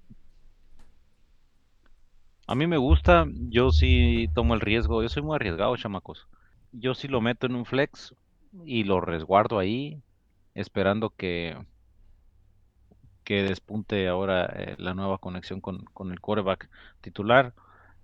[2.47, 6.27] A mí me gusta, yo sí tomo el riesgo, yo soy muy arriesgado, chamacos.
[6.73, 8.15] Yo sí lo meto en un flex
[8.65, 10.03] y lo resguardo ahí,
[10.55, 11.57] esperando que,
[13.25, 17.55] que despunte ahora eh, la nueva conexión con, con el quarterback titular.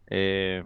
[0.09, 0.63] Eh,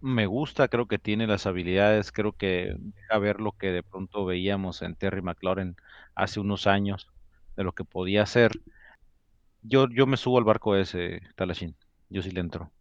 [0.00, 4.24] me gusta, creo que tiene las habilidades, creo que deja ver lo que de pronto
[4.24, 5.76] veíamos en Terry McLaurin
[6.14, 7.08] hace unos años,
[7.56, 8.52] de lo que podía hacer.
[9.62, 11.76] Yo, yo me subo al barco ese, Talachín,
[12.08, 12.72] yo sí le entro.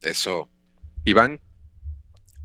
[0.00, 0.48] Eso.
[1.04, 1.40] Iván,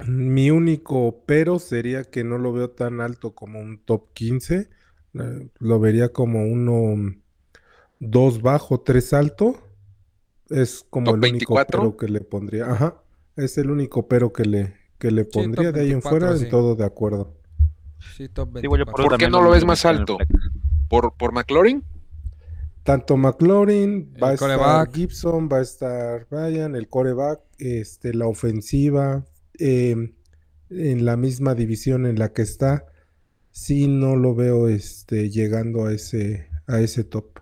[0.08, 4.70] Mi único pero sería que no lo veo tan alto como un top 15.
[5.14, 7.16] Eh, lo vería como uno
[8.00, 9.56] 2 bajo, 3 alto.
[10.50, 11.80] Es como ¿Top el único 24?
[11.80, 12.72] pero que le pondría.
[12.72, 13.04] Ajá.
[13.36, 15.72] Es el único pero que le, que le pondría.
[15.72, 16.46] de ahí en 24, fuera, sí.
[16.46, 17.36] en todo de acuerdo.
[18.16, 18.92] Sí, top Digo, yo 24.
[18.92, 20.18] por eso ¿Por qué no lo ves más alto?
[20.90, 21.84] ¿por, por McLaurin?
[22.84, 24.92] Tanto McLaurin, va a estar.
[24.92, 29.26] Gibson, va a estar Ryan, el coreback, este, la ofensiva,
[29.60, 30.14] eh,
[30.70, 32.86] en la misma división en la que está,
[33.52, 37.40] sí no lo veo este, llegando a ese, a ese top.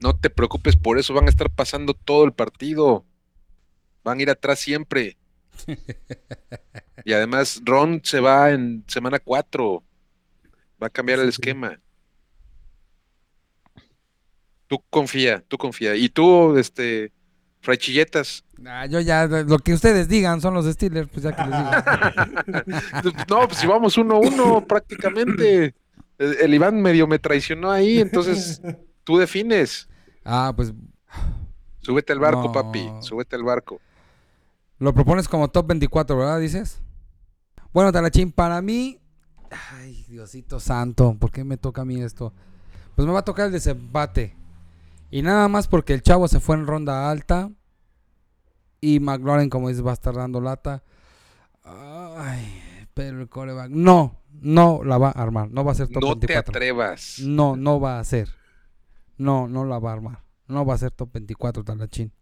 [0.00, 3.06] No te preocupes, por eso van a estar pasando todo el partido.
[4.04, 5.18] Van a ir atrás siempre.
[7.04, 9.84] Y además, Ron se va en semana 4.
[10.82, 11.80] Va a cambiar el Sí, esquema.
[14.66, 15.94] Tú confía, tú confía.
[15.96, 17.12] Y tú, este,
[17.62, 18.44] Fraichilletas.
[18.66, 23.14] Ah, yo ya, lo que ustedes digan son los Steelers, pues ya que les digo.
[23.28, 25.74] No, pues si vamos 1-1 prácticamente.
[26.18, 28.60] El, el Iván medio me traicionó ahí, entonces
[29.04, 29.88] tú defines.
[30.24, 30.72] Ah, pues
[31.80, 32.52] Súbete al barco, No.
[32.52, 32.88] papi.
[33.00, 33.80] Súbete al barco.
[34.78, 36.38] lo propones como top 24, ¿verdad?
[36.40, 36.80] Dices.
[37.72, 39.00] Bueno, Talachín, para mí.
[39.74, 42.32] Ay, Diosito santo, ¿por qué me toca a mí esto?
[42.94, 44.36] Pues me va a tocar el desempate.
[45.12, 47.50] Y nada más porque el chavo se fue en ronda alta.
[48.80, 50.82] Y McLaurin, como dices, va a estar dando lata.
[51.64, 53.70] Ay, pero el coreback.
[53.70, 55.50] No, no la va a armar.
[55.50, 56.50] No va a ser top No te 24.
[56.50, 57.18] atrevas.
[57.20, 58.28] No, no va a ser.
[59.18, 60.24] No, no la va a armar.
[60.48, 62.12] No va a ser top 24, Talachín.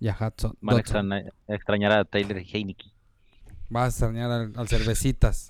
[0.00, 0.56] Ya Hudson.
[0.60, 2.86] Van a extrañar, a extrañar a Taylor Heineke.
[3.74, 5.48] Va a extrañar al, al cervecitas.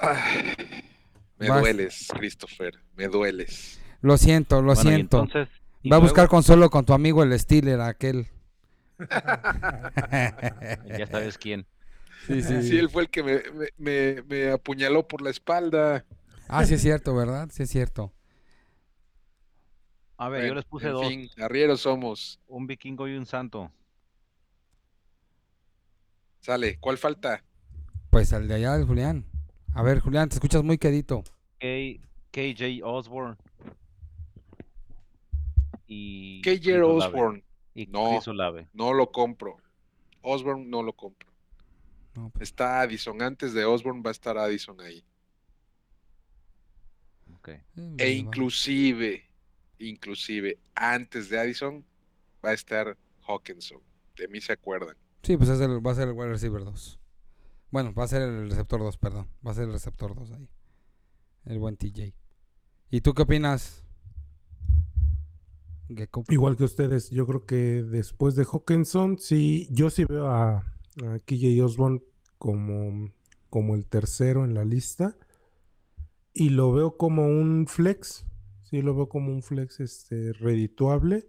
[1.38, 2.74] Me Vas- dueles, Christopher.
[2.96, 3.80] Me dueles.
[4.00, 5.22] Lo siento, lo Bueno, siento.
[5.22, 5.48] entonces,
[5.82, 8.28] Y Va a buscar consuelo con tu amigo el Steeler, aquel.
[10.96, 11.66] Ya sabes quién.
[12.26, 12.62] sí, sí.
[12.62, 16.04] Sí, él fue el que me, me- me- me apuñaló por la espalda.
[16.48, 17.48] Ah, sí es cierto, ¿verdad?
[17.52, 18.12] Sí es cierto.
[20.18, 21.06] A ver, yo les puse en dos.
[21.08, 22.40] fin, arrieros somos.
[22.46, 23.72] Un vikingo y un santo.
[26.40, 27.44] Sale, ¿cuál falta?
[28.10, 29.24] Pues al de allá, el Julián.
[29.74, 31.24] A ver, Julián, te escuchas muy quedito.
[31.60, 32.00] K-
[32.32, 33.36] KJ Osborne.
[35.88, 36.82] Y KJ.
[36.84, 37.42] Osborne,
[37.74, 38.10] Y No.
[38.10, 38.68] Chris Olave.
[38.74, 39.56] no lo compro.
[40.22, 41.28] Osborne no lo compro.
[42.14, 45.02] No, pues, Está Addison, antes de Osborne va a estar Addison ahí.
[47.34, 47.48] Ok.
[47.48, 47.62] eh,
[47.98, 49.24] E inclusive,
[49.78, 51.84] inclusive, antes de Addison
[52.44, 53.80] va a estar Hawkinson.
[54.16, 54.96] De mí se acuerdan.
[55.22, 56.98] Sí, pues es el- va a ser el wide receiver 2.
[57.70, 59.28] Bueno, va a ser el receptor 2, perdón.
[59.46, 60.48] Va a ser el receptor 2 ahí.
[61.44, 62.14] El buen TJ.
[62.90, 63.84] ¿Y tú qué opinas?
[65.88, 66.24] Gecko?
[66.28, 71.18] Igual que ustedes, yo creo que después de Hawkinson, sí, yo sí veo a, a
[71.24, 72.02] KJ Osborne
[72.38, 73.10] como,
[73.50, 75.16] como el tercero en la lista.
[76.34, 78.24] Y lo veo como un flex.
[78.62, 81.26] Sí, lo veo como un flex este, redituable,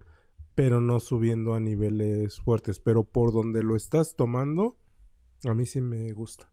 [0.55, 2.79] pero no subiendo a niveles fuertes.
[2.79, 4.77] Pero por donde lo estás tomando,
[5.45, 6.49] a mí sí me gusta.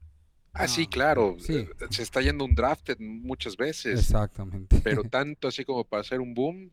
[0.53, 1.37] Ah, sí, No, claro.
[1.39, 1.67] sí.
[1.91, 4.01] Se está yendo un drafted muchas veces.
[4.01, 4.81] Exactamente.
[4.83, 6.71] Pero tanto así como para hacer un boom,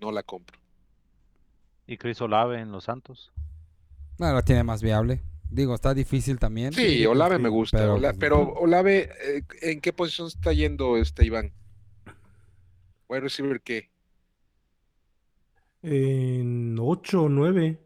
[0.00, 0.58] no la compro.
[1.86, 3.32] Y Chris Olave en los Santos.
[4.18, 5.22] No, la tiene más viable.
[5.50, 6.72] Digo, está difícil también.
[6.72, 7.78] Sí, Olave sí, me gusta.
[7.78, 8.50] pero, Ola- pues, Pero, no.
[8.60, 11.52] Olave, eh, ¿en qué posición está yendo este Iván?
[13.08, 13.88] Wide receiver qué?
[15.82, 17.78] En 8 o 9.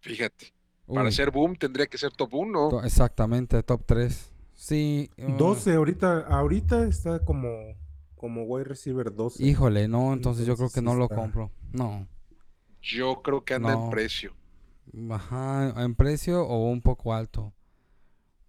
[0.00, 0.52] Fíjate.
[0.86, 2.68] Para hacer boom tendría que ser top 1.
[2.70, 4.30] to- Exactamente, top 3.
[4.54, 5.10] Sí.
[5.18, 7.48] uh, 12 ahorita, ahorita está como,
[8.18, 9.42] como wide receiver 12.
[9.42, 11.50] Híjole, no, entonces yo creo que no lo compro.
[11.72, 12.06] No.
[12.82, 13.84] Yo creo que anda No.
[13.84, 14.34] en precio.
[15.10, 17.52] Ajá, en precio o un poco alto.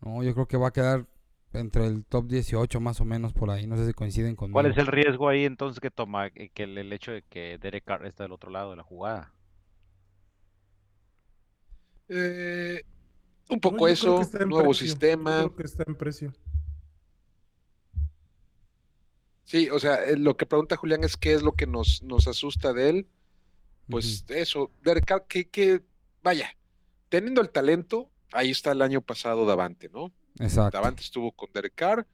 [0.01, 1.05] No, yo creo que va a quedar
[1.51, 3.67] entre el top 18 más o menos por ahí.
[3.67, 4.53] No sé si coinciden conmigo.
[4.53, 7.57] ¿Cuál es el riesgo ahí entonces que toma eh, que el, el hecho de que
[7.57, 9.33] Derek Carr está del otro lado de la jugada?
[12.07, 12.83] Eh,
[13.49, 15.37] un poco eso, nuevo precio, yo sistema.
[15.39, 16.33] creo que está en precio.
[19.49, 22.27] Sí, o sea, eh, lo que pregunta Julián es qué es lo que nos, nos
[22.27, 23.07] asusta de él.
[23.89, 25.81] Pues eso, Derek Carr, que, que,
[26.21, 26.55] vaya,
[27.09, 30.13] teniendo el talento, ahí está el año pasado Davante, ¿no?
[30.37, 30.77] Exacto.
[30.77, 32.05] Davante estuvo con Derek Carr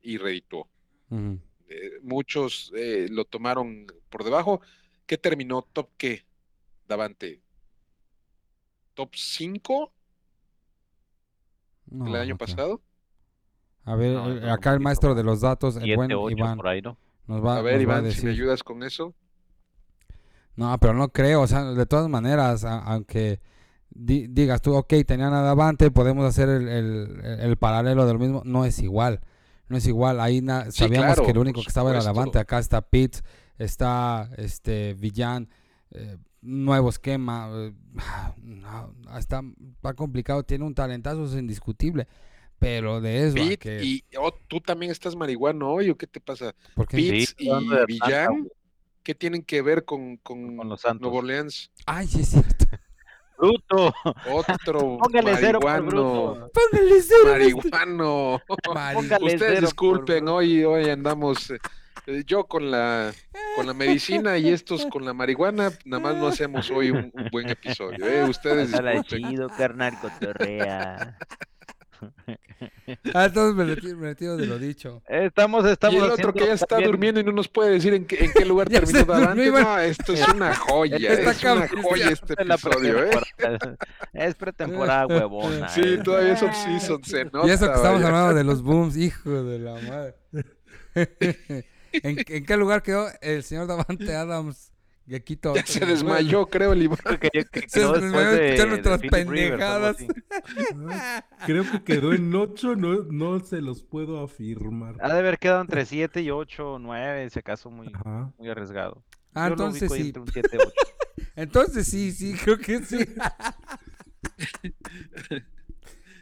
[0.00, 0.66] y redituó.
[1.10, 1.38] Ujú.
[1.68, 4.62] Eh, muchos eh, lo tomaron por debajo.
[5.04, 5.60] ¿Qué terminó?
[5.74, 6.24] ¿Top qué?
[6.88, 7.42] Davante.
[8.94, 9.92] ¿Top 5
[11.90, 12.38] el No, año no creo.
[12.38, 12.82] pasado?
[13.90, 16.56] A ver, No, eh, no, acá el maestro de los datos, el Siete, buen Iván,
[16.56, 16.96] por ahí, ¿no?
[17.26, 19.14] nos va, A ver, nos va a Iván, si me ayudas con eso.
[20.56, 23.40] No, pero no creo, o sea, de todas maneras, a- aunque
[23.90, 28.18] di- digas tú, ok, tenían a Davante, podemos hacer el, el- el paralelo de lo
[28.18, 29.20] mismo, no es igual,
[29.68, 32.02] no es igual, ahí na- Sí, sabíamos claro, que el único que estaba era.
[32.02, 33.22] Davante, acá está Pitts,
[33.56, 35.48] está este Villán,
[35.92, 37.72] eh, nuevo esquema, eh,
[38.42, 39.42] no, está,
[39.74, 42.08] está complicado, tiene un talentazo, es indiscutible,
[42.58, 46.20] pero de eso, Pete, que, y oh, tú también estás marihuano hoy, ¿o qué te
[46.20, 46.54] pasa?
[46.74, 46.96] ¿por qué?
[46.96, 47.98] Pitts Sí, y güey.
[49.02, 51.02] ¿qué tienen que ver con, con Con los Santos.
[51.02, 51.70] Nuevo Orleans?
[51.86, 52.64] Ay, sí es cierto.
[53.38, 53.94] ¡Bruto!
[54.32, 55.86] Otro Póngale cero por marihuano.
[56.34, 56.50] bruto.
[56.52, 58.40] Póngale cero, Marihuano.
[58.74, 63.12] Mari- Póngale Ustedes cero disculpen, hoy, hoy andamos eh, yo con la
[63.54, 67.28] con la medicina y estos con la marihuana, nada más no hacemos hoy un, un
[67.30, 68.24] buen episodio, ¿eh?
[68.28, 69.02] Ustedes disculpen.
[69.04, 71.16] chido, carnal, cotorrea.
[73.14, 75.02] Ah, entonces me retiro, me retiro de lo dicho.
[75.08, 77.92] Estamos, estamos Y el otro que ya está también- durmiendo y no nos puede decir
[77.94, 79.44] en qué, en qué lugar Ya terminó.
[79.44, 79.62] Iván.
[79.64, 82.10] No, esto es una joya, Está es una joya ya.
[82.12, 83.10] este episodio, ¿eh?
[84.14, 85.68] Es pretemporada huevona.
[85.68, 85.98] Sí, eh.
[86.02, 87.46] todavía es off-season, se nota.
[87.46, 88.06] y eso que estamos vaya.
[88.08, 90.14] hablando de los booms, hijo de la madre.
[91.92, 94.72] ¿En, en qué lugar quedó el señor Davante Adams?
[95.08, 95.54] Gequito.
[95.54, 96.98] Ya se desmayó, creo, el Iván.
[97.02, 97.30] Creo que- que
[97.68, 99.96] Se desmayó de de- escuchar de nuestras algo pendejadas.
[99.96, 100.06] así.
[101.46, 104.96] Creo que quedó en 8, no, no se los puedo afirmar.
[105.00, 108.30] Ha de haber quedado entre 7 y 8 o 9, ese caso muy, Ajá.
[108.38, 109.02] muy arriesgado.
[109.34, 110.00] Ah, Yo entonces sí.
[110.08, 110.70] entre un 7 y 8.
[111.36, 112.98] Entonces sí, sí, creo que sí.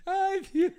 [0.09, 0.73] Ay, Dios.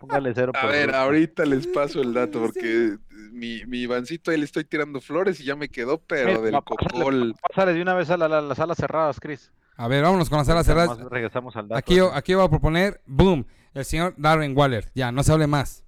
[0.00, 0.98] Póngale cero A por ver, bruto.
[0.98, 2.96] ahorita les paso el dato porque
[3.32, 6.54] mi, mi Ivancito ahí le estoy tirando flores y ya me quedó, pero Mira, del
[6.54, 7.34] pásale- cocol.
[7.48, 9.52] Pásale de una vez a la- la- las salas cerradas, Chris.
[9.76, 10.98] A ver, vámonos con las salas cerradas.
[10.98, 11.78] Regresamos al dato.
[11.78, 14.90] Aquí yo, aquí yo voy a proponer, boom, el señor Darren Waller.
[14.94, 15.84] Ya, no se hable más.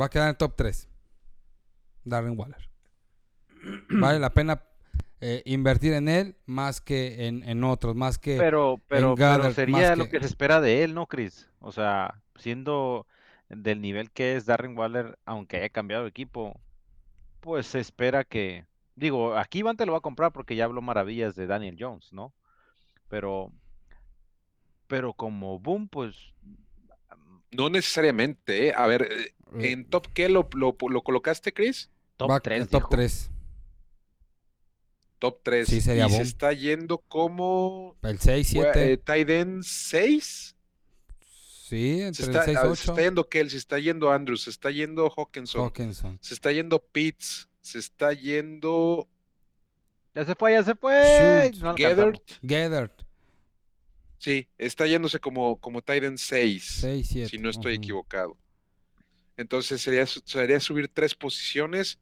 [0.00, 0.88] Va a quedar en el top 3.
[2.04, 2.68] Darren Waller.
[3.90, 4.62] vale la pena
[5.20, 8.36] eh, invertir en él más que en, en otros, más que...
[8.36, 11.50] Pero, pero, pero Goddard, sería lo que- que se espera de él, ¿no, Chris?
[11.60, 13.06] O sea, siendo
[13.48, 16.60] del nivel que es Darren Waller, aunque haya cambiado de equipo,
[17.40, 18.66] pues se espera que,
[18.96, 22.12] digo, aquí Iván te lo va a comprar porque ya habló maravillas de Daniel Jones,
[22.12, 22.34] ¿no?
[23.08, 23.52] Pero,
[24.86, 26.16] pero como boom, pues
[27.50, 28.72] No necesariamente, ¿eh?
[28.76, 31.90] A ver, eh, eh, ¿en top qué lo, lo, lo colocaste, Chris?
[32.16, 33.30] top va 3, en top 3.
[35.18, 35.66] Top 3.
[35.68, 38.92] Sí, sería y se está yendo como El 6, Fue, 7.
[38.92, 40.55] eh, tight end 6.
[41.68, 42.92] Sí, Se entre está, el 6 se 8.
[42.92, 46.18] está yendo Kelsey, se está yendo Andrews, se está yendo Hawkinson, Hawkinson.
[46.20, 49.08] se está yendo Pitts, se está yendo
[50.14, 51.50] Ya se fue, ya se fue.
[51.58, 52.20] No alcanzamos.
[52.42, 52.90] Gathered.
[54.18, 57.28] Sí, está yéndose como, como tight end 6, 6, 7.
[57.28, 58.36] si no estoy equivocado.
[59.36, 61.98] Entonces sería, sería subir tres posiciones,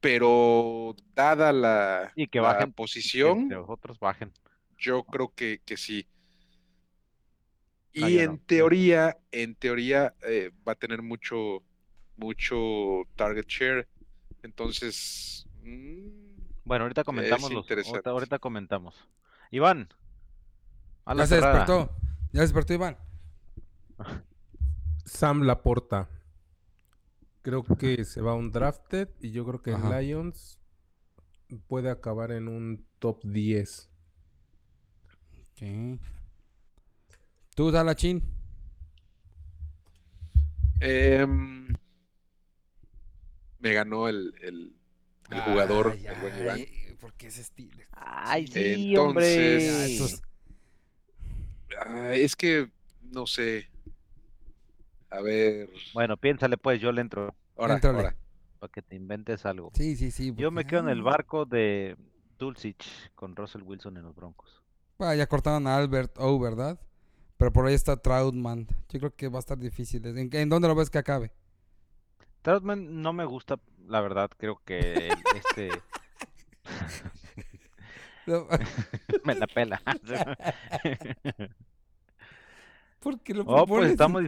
[0.00, 4.32] pero dada la, Y que la bajen, posición, Que los otros bajen.
[4.76, 6.06] yo creo que, que sí.
[7.98, 8.40] Y No, yo en no.
[8.46, 11.62] teoría, en teoría eh, va a tener mucho,
[12.16, 13.88] mucho target share.
[14.42, 16.08] Entonces, mm,
[16.64, 17.68] Bueno, ahorita comentamos los.
[17.70, 18.94] Ahorita, ahorita comentamos.
[19.50, 19.88] Iván.
[21.04, 21.90] A la Ya se despertó.
[22.32, 22.96] Ya despertó Iván.
[25.04, 26.08] Sam Laporta.
[27.42, 30.00] Creo que se va a un drafted y yo creo que Ajá.
[30.00, 30.58] Lions
[31.66, 33.90] puede acabar en un top 10.
[35.52, 35.98] Ok.
[37.58, 38.22] Tú, Dalachín.
[40.80, 41.66] em,
[43.58, 44.76] me ganó el, el-
[45.30, 46.54] el jugador, Ay, el buen Iván.
[46.54, 47.82] ay, ¿Por qué ese estilo?
[47.90, 50.22] Ay, sí, Entonces- hombre.
[51.84, 52.70] Ah, es que,
[53.02, 53.68] no sé.
[55.10, 58.14] A ver, Bueno, piénsale pues, yo le entro ahora, ahora.
[58.60, 59.72] para que te inventes algo.
[59.74, 60.32] Sí, sí, sí.
[60.36, 61.96] Yo me porque- quedo en el ah, barco de
[62.38, 64.62] Dulcich con Russell Wilson en los Broncos.
[64.96, 66.78] bueno, ya cortaron a Albert O, ¿verdad?
[67.38, 68.66] Pero por ahí está Troutman.
[68.90, 70.04] Yo creo que va a estar difícil.
[70.06, 71.32] ¿En, en dónde lo ves que acabe?
[72.42, 75.70] Troutman no me gusta, la verdad, creo que este
[79.24, 79.80] me la pela.
[83.00, 84.24] ¿Por qué lo Oh, pues estamos,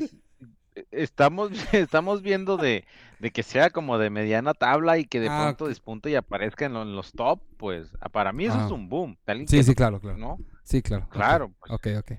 [0.93, 2.85] estamos, estamos viendo de,
[3.19, 5.69] de que sea como de mediana tabla y que de Ah, pronto ok.
[5.71, 8.67] despunte y aparezca en, lo- en los top, pues ah, para mí eso Ah.
[8.67, 9.17] es un boom.
[9.49, 10.19] Sí, sí, claro, claro.
[10.19, 10.39] ¿no?
[10.63, 11.09] Sí, claro.
[11.11, 11.73] Claro, pues.
[11.73, 12.13] Ok, ok.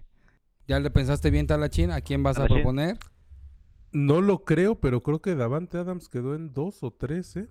[0.67, 1.91] ¿Ya le pensaste bien, Talachín?
[1.91, 2.97] ¿A quién vas a proponer?
[3.91, 7.49] No lo creo, pero creo que Davante Adams quedó en dos o tres, ¿eh?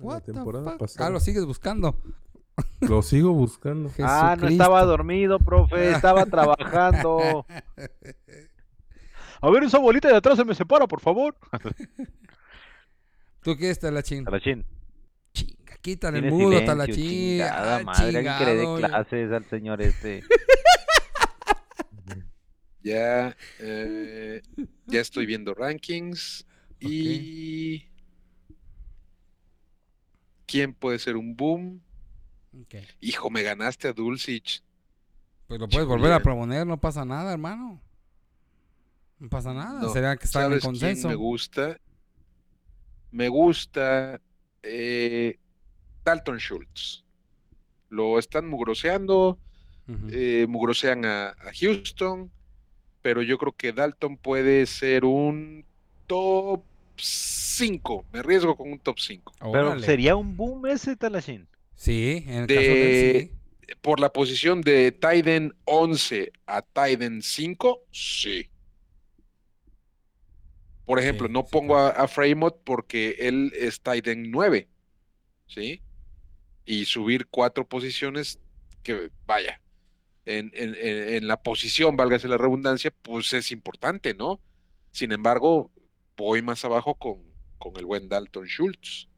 [0.00, 0.80] La What the temporada fuck?
[0.80, 1.06] pasada.
[1.06, 1.96] Ah, lo sigues buscando.
[2.80, 3.90] Lo sigo buscando.
[4.02, 7.44] Ah, no estaba dormido, profe, estaba trabajando.
[9.42, 11.36] A ver, esa bolita de atrás se me separa, por favor.
[13.42, 14.24] ¿Tú qué es, Talachín?
[14.24, 14.64] Talachín,
[15.34, 16.94] Chinga, quítale el mudo, silencio, Talachín.
[17.10, 20.22] chingada Ah, madre, alguien que le dé chingado, clases al señor este.
[22.86, 24.42] Ya, eh,
[24.86, 26.46] ya estoy viendo rankings.
[26.78, 27.88] Y.
[30.46, 31.82] ¿Quién puede ser un boom?
[33.00, 34.62] Hijo, me ganaste a Dulcich.
[35.48, 37.82] Pues lo puedes volver a proponer, no pasa nada, hermano.
[39.18, 39.80] No pasa nada.
[39.82, 41.08] No, Sería que está en ¿Sabes consenso.
[41.08, 41.80] me gusta?
[43.10, 44.20] Me gusta
[44.62, 45.40] eh,
[46.04, 47.04] Dalton Schultz.
[47.88, 49.40] Lo están mugroseando,
[50.12, 52.30] eh, mugrosean a, a Houston,
[53.06, 55.64] pero yo creo que Dalton puede ser un
[56.08, 56.64] top
[56.96, 58.04] 5.
[58.12, 59.32] Me arriesgo con un top 5.
[59.52, 59.86] Pero Órale.
[59.86, 61.46] sería un boom ese Talachín.
[61.76, 63.30] Sí, en el caso de
[63.68, 63.76] sí.
[63.80, 68.50] Por la posición de Tiden 11 a Tiden 5, sí.
[70.84, 74.68] Por ejemplo, Sí, no sí, pongo a, a Fremont porque él es Tiden 9,
[75.46, 75.80] ¿sí?
[76.64, 78.40] Y subir cuatro posiciones,
[78.82, 79.60] que vaya,
[80.26, 84.40] en, en- en- la posición, válgase la redundancia, pues es importante, ¿no?
[84.92, 85.70] Sin embargo,
[86.16, 87.18] voy más abajo con,
[87.58, 89.08] con el buen Dalton Schultz.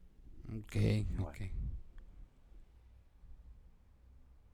[0.47, 0.75] Ok,
[1.19, 1.37] ok.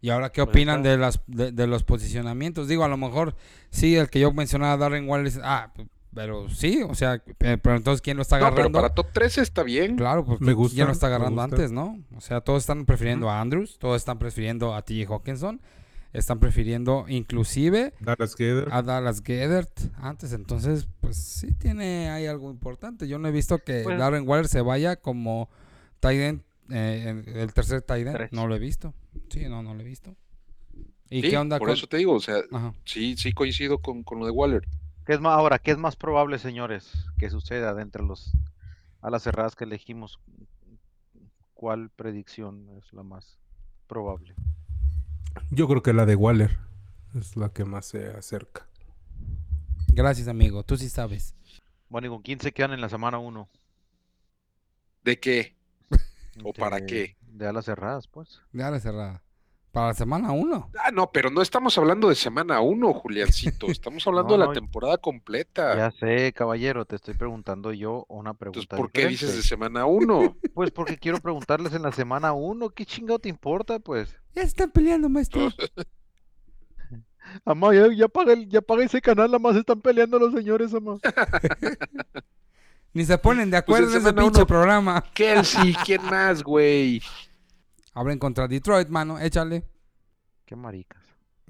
[0.01, 2.67] ¿Y ahora qué Pues opinan de, las, de, de los posicionamientos?
[2.67, 3.35] Digo, a lo mejor
[3.71, 5.73] sí, el que yo mencionaba, Darren Wallace, ah,
[6.13, 8.77] pero sí, o sea, pe- pero entonces, ¿quién lo está No, pero agarrando?
[8.77, 9.95] para top 13 está bien.
[9.95, 11.97] Claro, porque Me ¿quién gusta, lo está agarrando antes, no?
[12.15, 15.11] O sea, todos están prefiriendo a Andrews, todos están prefiriendo a T.J.
[15.11, 15.59] Hawkinson,
[16.17, 18.35] están prefiriendo inclusive Dallas
[18.71, 23.07] a Dallas Gedert antes, entonces, pues sí tiene ahí algo importante.
[23.07, 25.49] Yo no he visto que Pues- Darren Waller se vaya como
[25.99, 28.93] tight eh, en- el tercer tight end, no lo he visto.
[29.29, 30.15] Sí, no, no lo he visto.
[31.09, 32.73] ¿Y Sí, qué onda por con- eso te digo, o sea, Ajá.
[32.85, 34.67] sí, sí coincido con, con lo de Waller.
[35.05, 38.31] ¿Qué es más, ahora, qué es más probable, señores, que suceda de entre los
[39.01, 40.19] a las cerradas que elegimos?
[41.53, 43.37] ¿cuál predicción es la más
[43.87, 44.35] probable?
[45.51, 46.57] Yo creo que la de Waller
[47.15, 48.67] es la que más se acerca.
[49.93, 50.63] Gracias, amigo.
[50.63, 51.33] Tú sí sabes.
[51.89, 53.47] Bueno, ¿y con quién se quedan en la semana 1?
[55.03, 55.55] ¿De qué?
[56.43, 57.15] ¿O para De- qué?
[57.21, 58.41] De alas cerradas, pues.
[58.53, 59.21] Ya la cerrada.
[59.75, 60.69] Para la semana 1.
[60.85, 63.67] Ah, no, pero no estamos hablando de semana uno, Juliancito.
[63.67, 65.75] Estamos hablando No, de la temporada completa.
[65.75, 69.85] Ya sé, caballero, te estoy preguntando yo una Entonces, pregunta ¿por qué dices de semana
[69.85, 70.37] uno?
[70.53, 74.15] Pues porque quiero preguntarles en la semana 1, ¿qué chingado te importa, pues?
[74.33, 75.49] Ya se están peleando, maestro.
[77.43, 80.73] Amá, ya, ya paga el- ya paga ese canal, nada más están peleando los señores,
[80.73, 80.99] amá.
[82.93, 85.03] Ni se ponen de Pues en acuerdo en ese pinche uno- programa.
[85.13, 87.01] Kelsey, ¿quién más, güey?
[87.95, 89.17] Abren contra Detroit, mano.
[89.17, 89.63] Échale.
[90.45, 91.01] Qué maricas.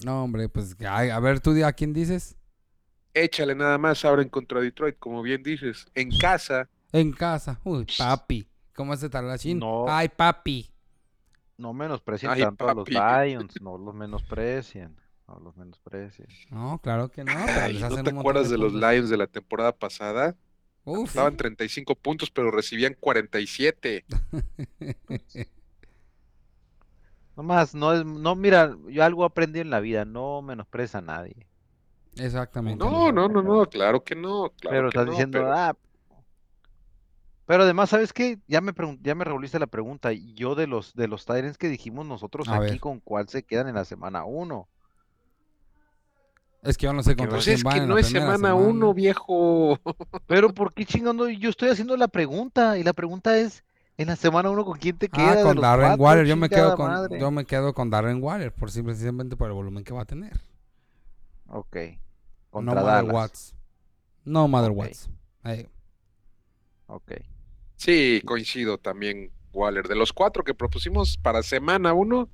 [0.06, 2.38] No, hombre, pues ay, a ver, tú a quién dices.
[3.14, 5.88] Échale nada más, abren contra Detroit, como bien dices.
[5.96, 7.60] En casa, En casa.
[7.64, 8.48] Uy, papi.
[8.76, 9.60] ¿Cómo es talachín?
[9.60, 9.86] No.
[9.88, 10.70] Ay, papi.
[11.58, 13.30] No menosprecien Ay, tanto a los papi.
[13.30, 14.96] Lions, no los menosprecien.
[15.28, 16.28] No los menosprecien.
[16.52, 17.34] No, claro que no.
[17.46, 18.74] pero Ay, les ¿no te un acuerdas de los.
[18.74, 20.36] Lions de la temporada pasada?
[20.84, 21.10] Uf.
[21.10, 24.06] Estaban 35 puntos, pero recibían 47.
[27.36, 31.48] Nomás, no es, no, mira, yo algo aprendí en la vida, no menosprecia a nadie.
[32.18, 32.84] Exactamente.
[32.84, 34.52] No, no, no, no, claro que no.
[34.62, 35.76] Claro pero que estás no, diciendo, pero- ah.
[37.48, 38.40] Pero además, ¿sabes qué?
[38.48, 38.74] Ya me
[39.04, 40.12] ya me revolviste la pregunta.
[40.14, 42.80] y Yo de los de los Tyrants que dijimos nosotros A aquí, ver.
[42.80, 44.68] ¿con cuál se quedan en la semana 1?
[46.64, 48.96] Es que yo no sé contra Pues quién es van que no es semana uno,
[48.96, 49.78] viejo.
[50.26, 51.30] Pero ¿por qué chingando?
[51.30, 53.64] Yo estoy haciendo la pregunta y la pregunta es,
[53.98, 55.39] en la semana 1 ¿con quién te queda?
[55.39, 56.04] Ah, con Darren cuatro?
[56.04, 56.26] Waller.
[56.26, 57.20] Yo me quedo con, madre.
[57.20, 60.06] yo me quedo con Darren Waller por simple- simplemente por el volumen que va a
[60.06, 60.39] tener.
[61.48, 61.78] Ok.
[62.54, 63.04] No Mother.
[63.06, 63.56] Watts.
[64.24, 64.78] No Mother Ok.
[64.78, 65.10] Watts.
[66.88, 67.12] Ok.
[67.76, 69.88] Sí, coincido también, Waller.
[69.88, 72.30] De los cuatro que propusimos para semana uno,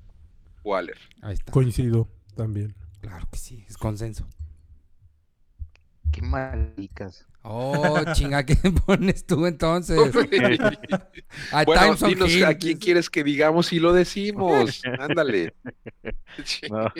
[0.64, 0.98] Waller.
[1.22, 1.52] ahí está.
[1.52, 2.74] Coincido también.
[3.00, 4.26] Claro que sí, es consenso.
[6.12, 7.26] Qué maricas.
[7.42, 8.56] Oh, chinga, ¿qué
[8.86, 9.98] pones tú entonces?
[11.52, 14.82] A bueno, dinos a quién quieres que digamos y lo decimos.
[14.98, 15.54] Ándale.
[16.70, 16.92] No.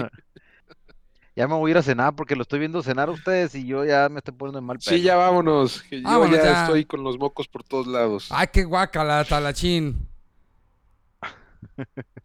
[1.34, 3.66] Ya me voy a ir a cenar porque lo estoy viendo cenar a ustedes y
[3.66, 4.96] yo ya me estoy poniendo en mal pedo.
[4.96, 5.82] Sí, ya vámonos.
[5.90, 6.62] Yo Vámonos, ya, ya.
[6.64, 8.28] estoy con los mocos por todos lados.
[8.30, 10.08] Ay, qué guacala, talachín.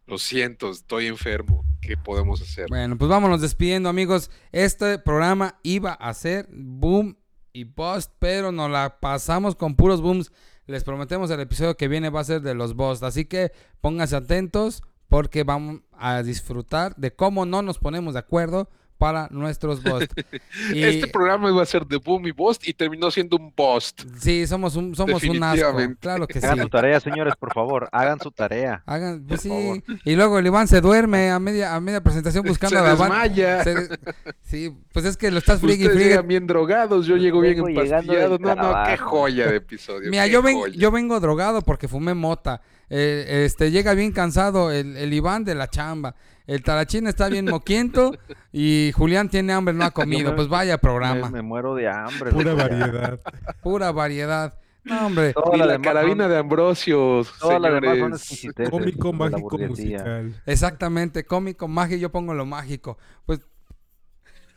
[0.08, 1.66] Lo siento, estoy enfermo.
[1.82, 2.64] ¿Qué podemos hacer?
[2.70, 4.30] Bueno, pues vámonos despidiendo, amigos.
[4.52, 7.18] Este programa iba a ser boom
[7.52, 10.32] y bust, pero nos la pasamos con puros booms.
[10.64, 13.02] Les prometemos el episodio que viene va a ser de los bust.
[13.02, 13.52] Así que
[13.82, 19.82] pónganse atentos porque vamos a disfrutar de cómo no nos ponemos de acuerdo para nuestros
[19.82, 20.12] bust.
[20.74, 24.02] Y Este programa iba a ser de boom y bust y terminó siendo un bust.
[24.18, 25.56] sí, somos un, somos un asco.
[25.56, 25.96] Definitivamente.
[26.00, 26.46] Claro que sí.
[26.46, 27.88] Hagan su tarea, señores, por favor.
[27.92, 28.82] Hagan su tarea.
[28.86, 29.76] Hagan, pues Por favor.
[29.86, 29.94] sí.
[30.04, 33.64] Y luego el Iván se duerme a media, a media presentación buscando Se a desmaya.
[33.64, 33.88] se-
[34.42, 36.10] Sí, pues es que lo estás friegue y Ustedes friegue.
[36.10, 38.38] llegan bien drogados, yo llego bien empastillado.
[38.38, 40.10] No, no, qué joya de episodio.
[40.10, 42.60] Mira, yo, ven- yo vengo drogado porque fumé mota.
[42.90, 46.14] Eh, este llega bien cansado el, el Iván de la chamba.
[46.48, 48.16] El Tarachín está bien moquiento
[48.52, 50.30] y Julián tiene hambre, no ha comido.
[50.30, 51.30] me- Pues vaya programa.
[51.30, 52.32] me muero de hambre.
[52.32, 53.20] Pura variedad.
[53.62, 54.58] Pura variedad.
[54.82, 55.34] No, hombre.
[55.52, 58.12] Y las la demás carabina son- de Ambrosio, señores.
[58.22, 60.42] exquisiteces Cómico, la mágico, musical.
[60.46, 61.24] Exactamente.
[61.24, 62.00] Cómico, mágico.
[62.00, 62.96] Yo pongo lo mágico.
[63.26, 63.40] Pues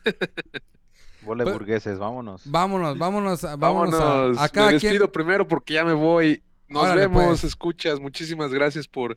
[1.24, 2.42] Bola Pues- burgueses, vámonos.
[2.50, 4.38] vámonos, vámonos, a- vámonos, Vámonos.
[4.38, 4.92] a, a cada Me quien.
[4.92, 6.42] despido primero porque ya me voy.
[6.68, 7.44] Nos Órale, vemos, pues.
[7.44, 8.00] escuchas.
[8.00, 9.14] Muchísimas gracias por,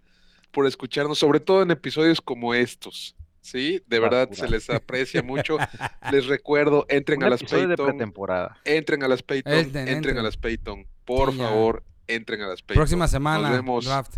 [0.56, 3.14] por escucharnos, sobre todo en episodios como estos.
[3.41, 4.47] Sí, de verdad Basura.
[4.47, 5.58] se les aprecia mucho.
[6.14, 8.58] les recuerdo, entren Un a las Payton, pretemporada.
[8.64, 10.18] entren a las Payton, Entren, entren, entren.
[10.20, 10.88] a las Payton.
[11.03, 12.80] Por Sí, favor, entren a las Payton.
[12.82, 13.49] Próxima semana.
[13.49, 14.16] Nos vemos draft.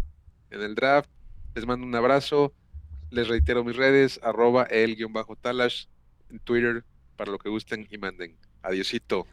[0.51, 1.09] en el draft.
[1.55, 2.53] Les mando un abrazo.
[3.09, 5.85] Les reitero mis redes, arroba el guion bajo talash
[6.29, 6.83] en Twitter
[7.15, 8.37] para lo que gusten y manden.
[8.61, 9.25] Adiosito.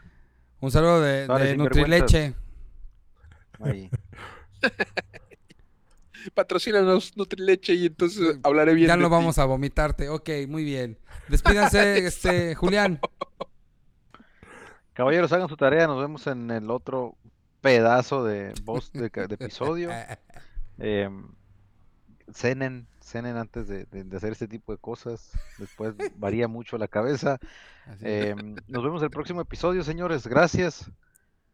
[0.61, 1.57] Un saludo de, de.
[1.57, 2.35] Nutrileche.
[3.61, 3.91] Ahí.
[6.33, 9.13] Patrocínanos Nutrileche y entonces hablaré bien Ya de no ti.
[9.13, 10.09] vamos a vomitarte.
[10.09, 10.99] Ok, muy bien.
[11.29, 13.01] Despídanse, este, Julián.
[14.93, 15.87] Caballeros, hagan su tarea.
[15.87, 17.17] Nos vemos en el otro
[17.61, 19.91] pedazo de voz de, episodio.
[20.79, 21.09] Eh,
[22.33, 25.31] cenen, cenen antes de, de- de hacer este tipo de cosas.
[25.59, 27.39] Después varía mucho la cabeza.
[28.01, 28.35] Eh,
[28.67, 30.27] nos vemos el próximo episodio, señores.
[30.27, 30.91] Gracias.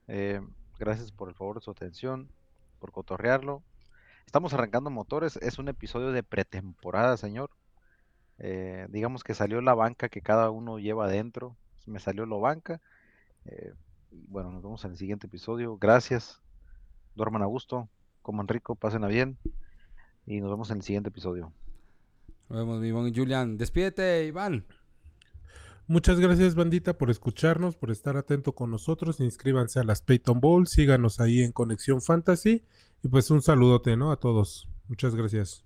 [0.08, 0.40] Eh,
[0.78, 2.30] gracias por el favor de su atención,
[2.78, 3.62] por cotorrearlo.
[4.30, 5.36] Estamos arrancando motores.
[5.42, 7.50] Es un episodio de pretemporada, señor.
[8.38, 11.56] Eh, digamos que salió la banca que cada uno lleva adentro.
[11.84, 12.80] Me salió la banca.
[13.44, 13.72] Eh,
[14.12, 15.76] y bueno, nos vemos en el siguiente episodio.
[15.78, 16.40] Gracias.
[17.16, 17.88] Duerman a gusto.
[18.22, 19.36] coman rico, pasen a bien
[20.26, 21.52] y nos vemos en el siguiente episodio.
[22.48, 23.56] Nos vemos, Iván y Julian.
[23.56, 24.64] Despídete, Iván.
[25.91, 29.18] Muchas gracias, bandita, por escucharnos, por estar atento con nosotros.
[29.18, 32.62] Inscríbanse a las Peyton Bowl, síganos ahí en Conexión Fantasy.
[33.03, 34.12] Y pues un saludote, ¿no?
[34.12, 34.68] A todos.
[34.86, 35.64] Muchas gracias.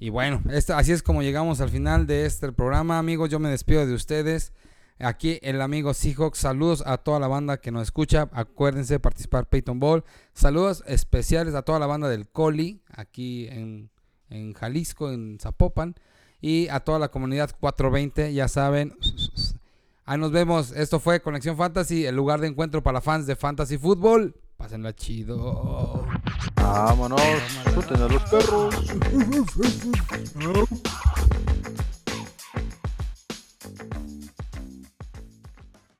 [0.00, 3.30] Y bueno, esta- así es como llegamos al final de este programa, amigos.
[3.30, 4.52] Yo me despido de ustedes.
[4.98, 6.38] Aquí el amigo Seahawks.
[6.38, 8.28] Saludos a toda la banda que nos escucha.
[8.32, 10.02] Acuérdense de participar Peyton Ball.
[10.32, 13.88] Saludos especiales a toda la banda del Coli, aquí en,
[14.30, 15.94] en Jalisco, en Zapopan.
[16.40, 18.92] Y a toda la comunidad 420, ya saben.
[20.06, 20.72] Ahí nos vemos.
[20.72, 24.36] Esto fue Conexión Fantasy, el lugar de encuentro para fans de Fantasy Fútbol.
[24.56, 26.06] Pásenla chido.
[26.56, 27.20] Vámonos,
[27.74, 28.74] chuten a los perros.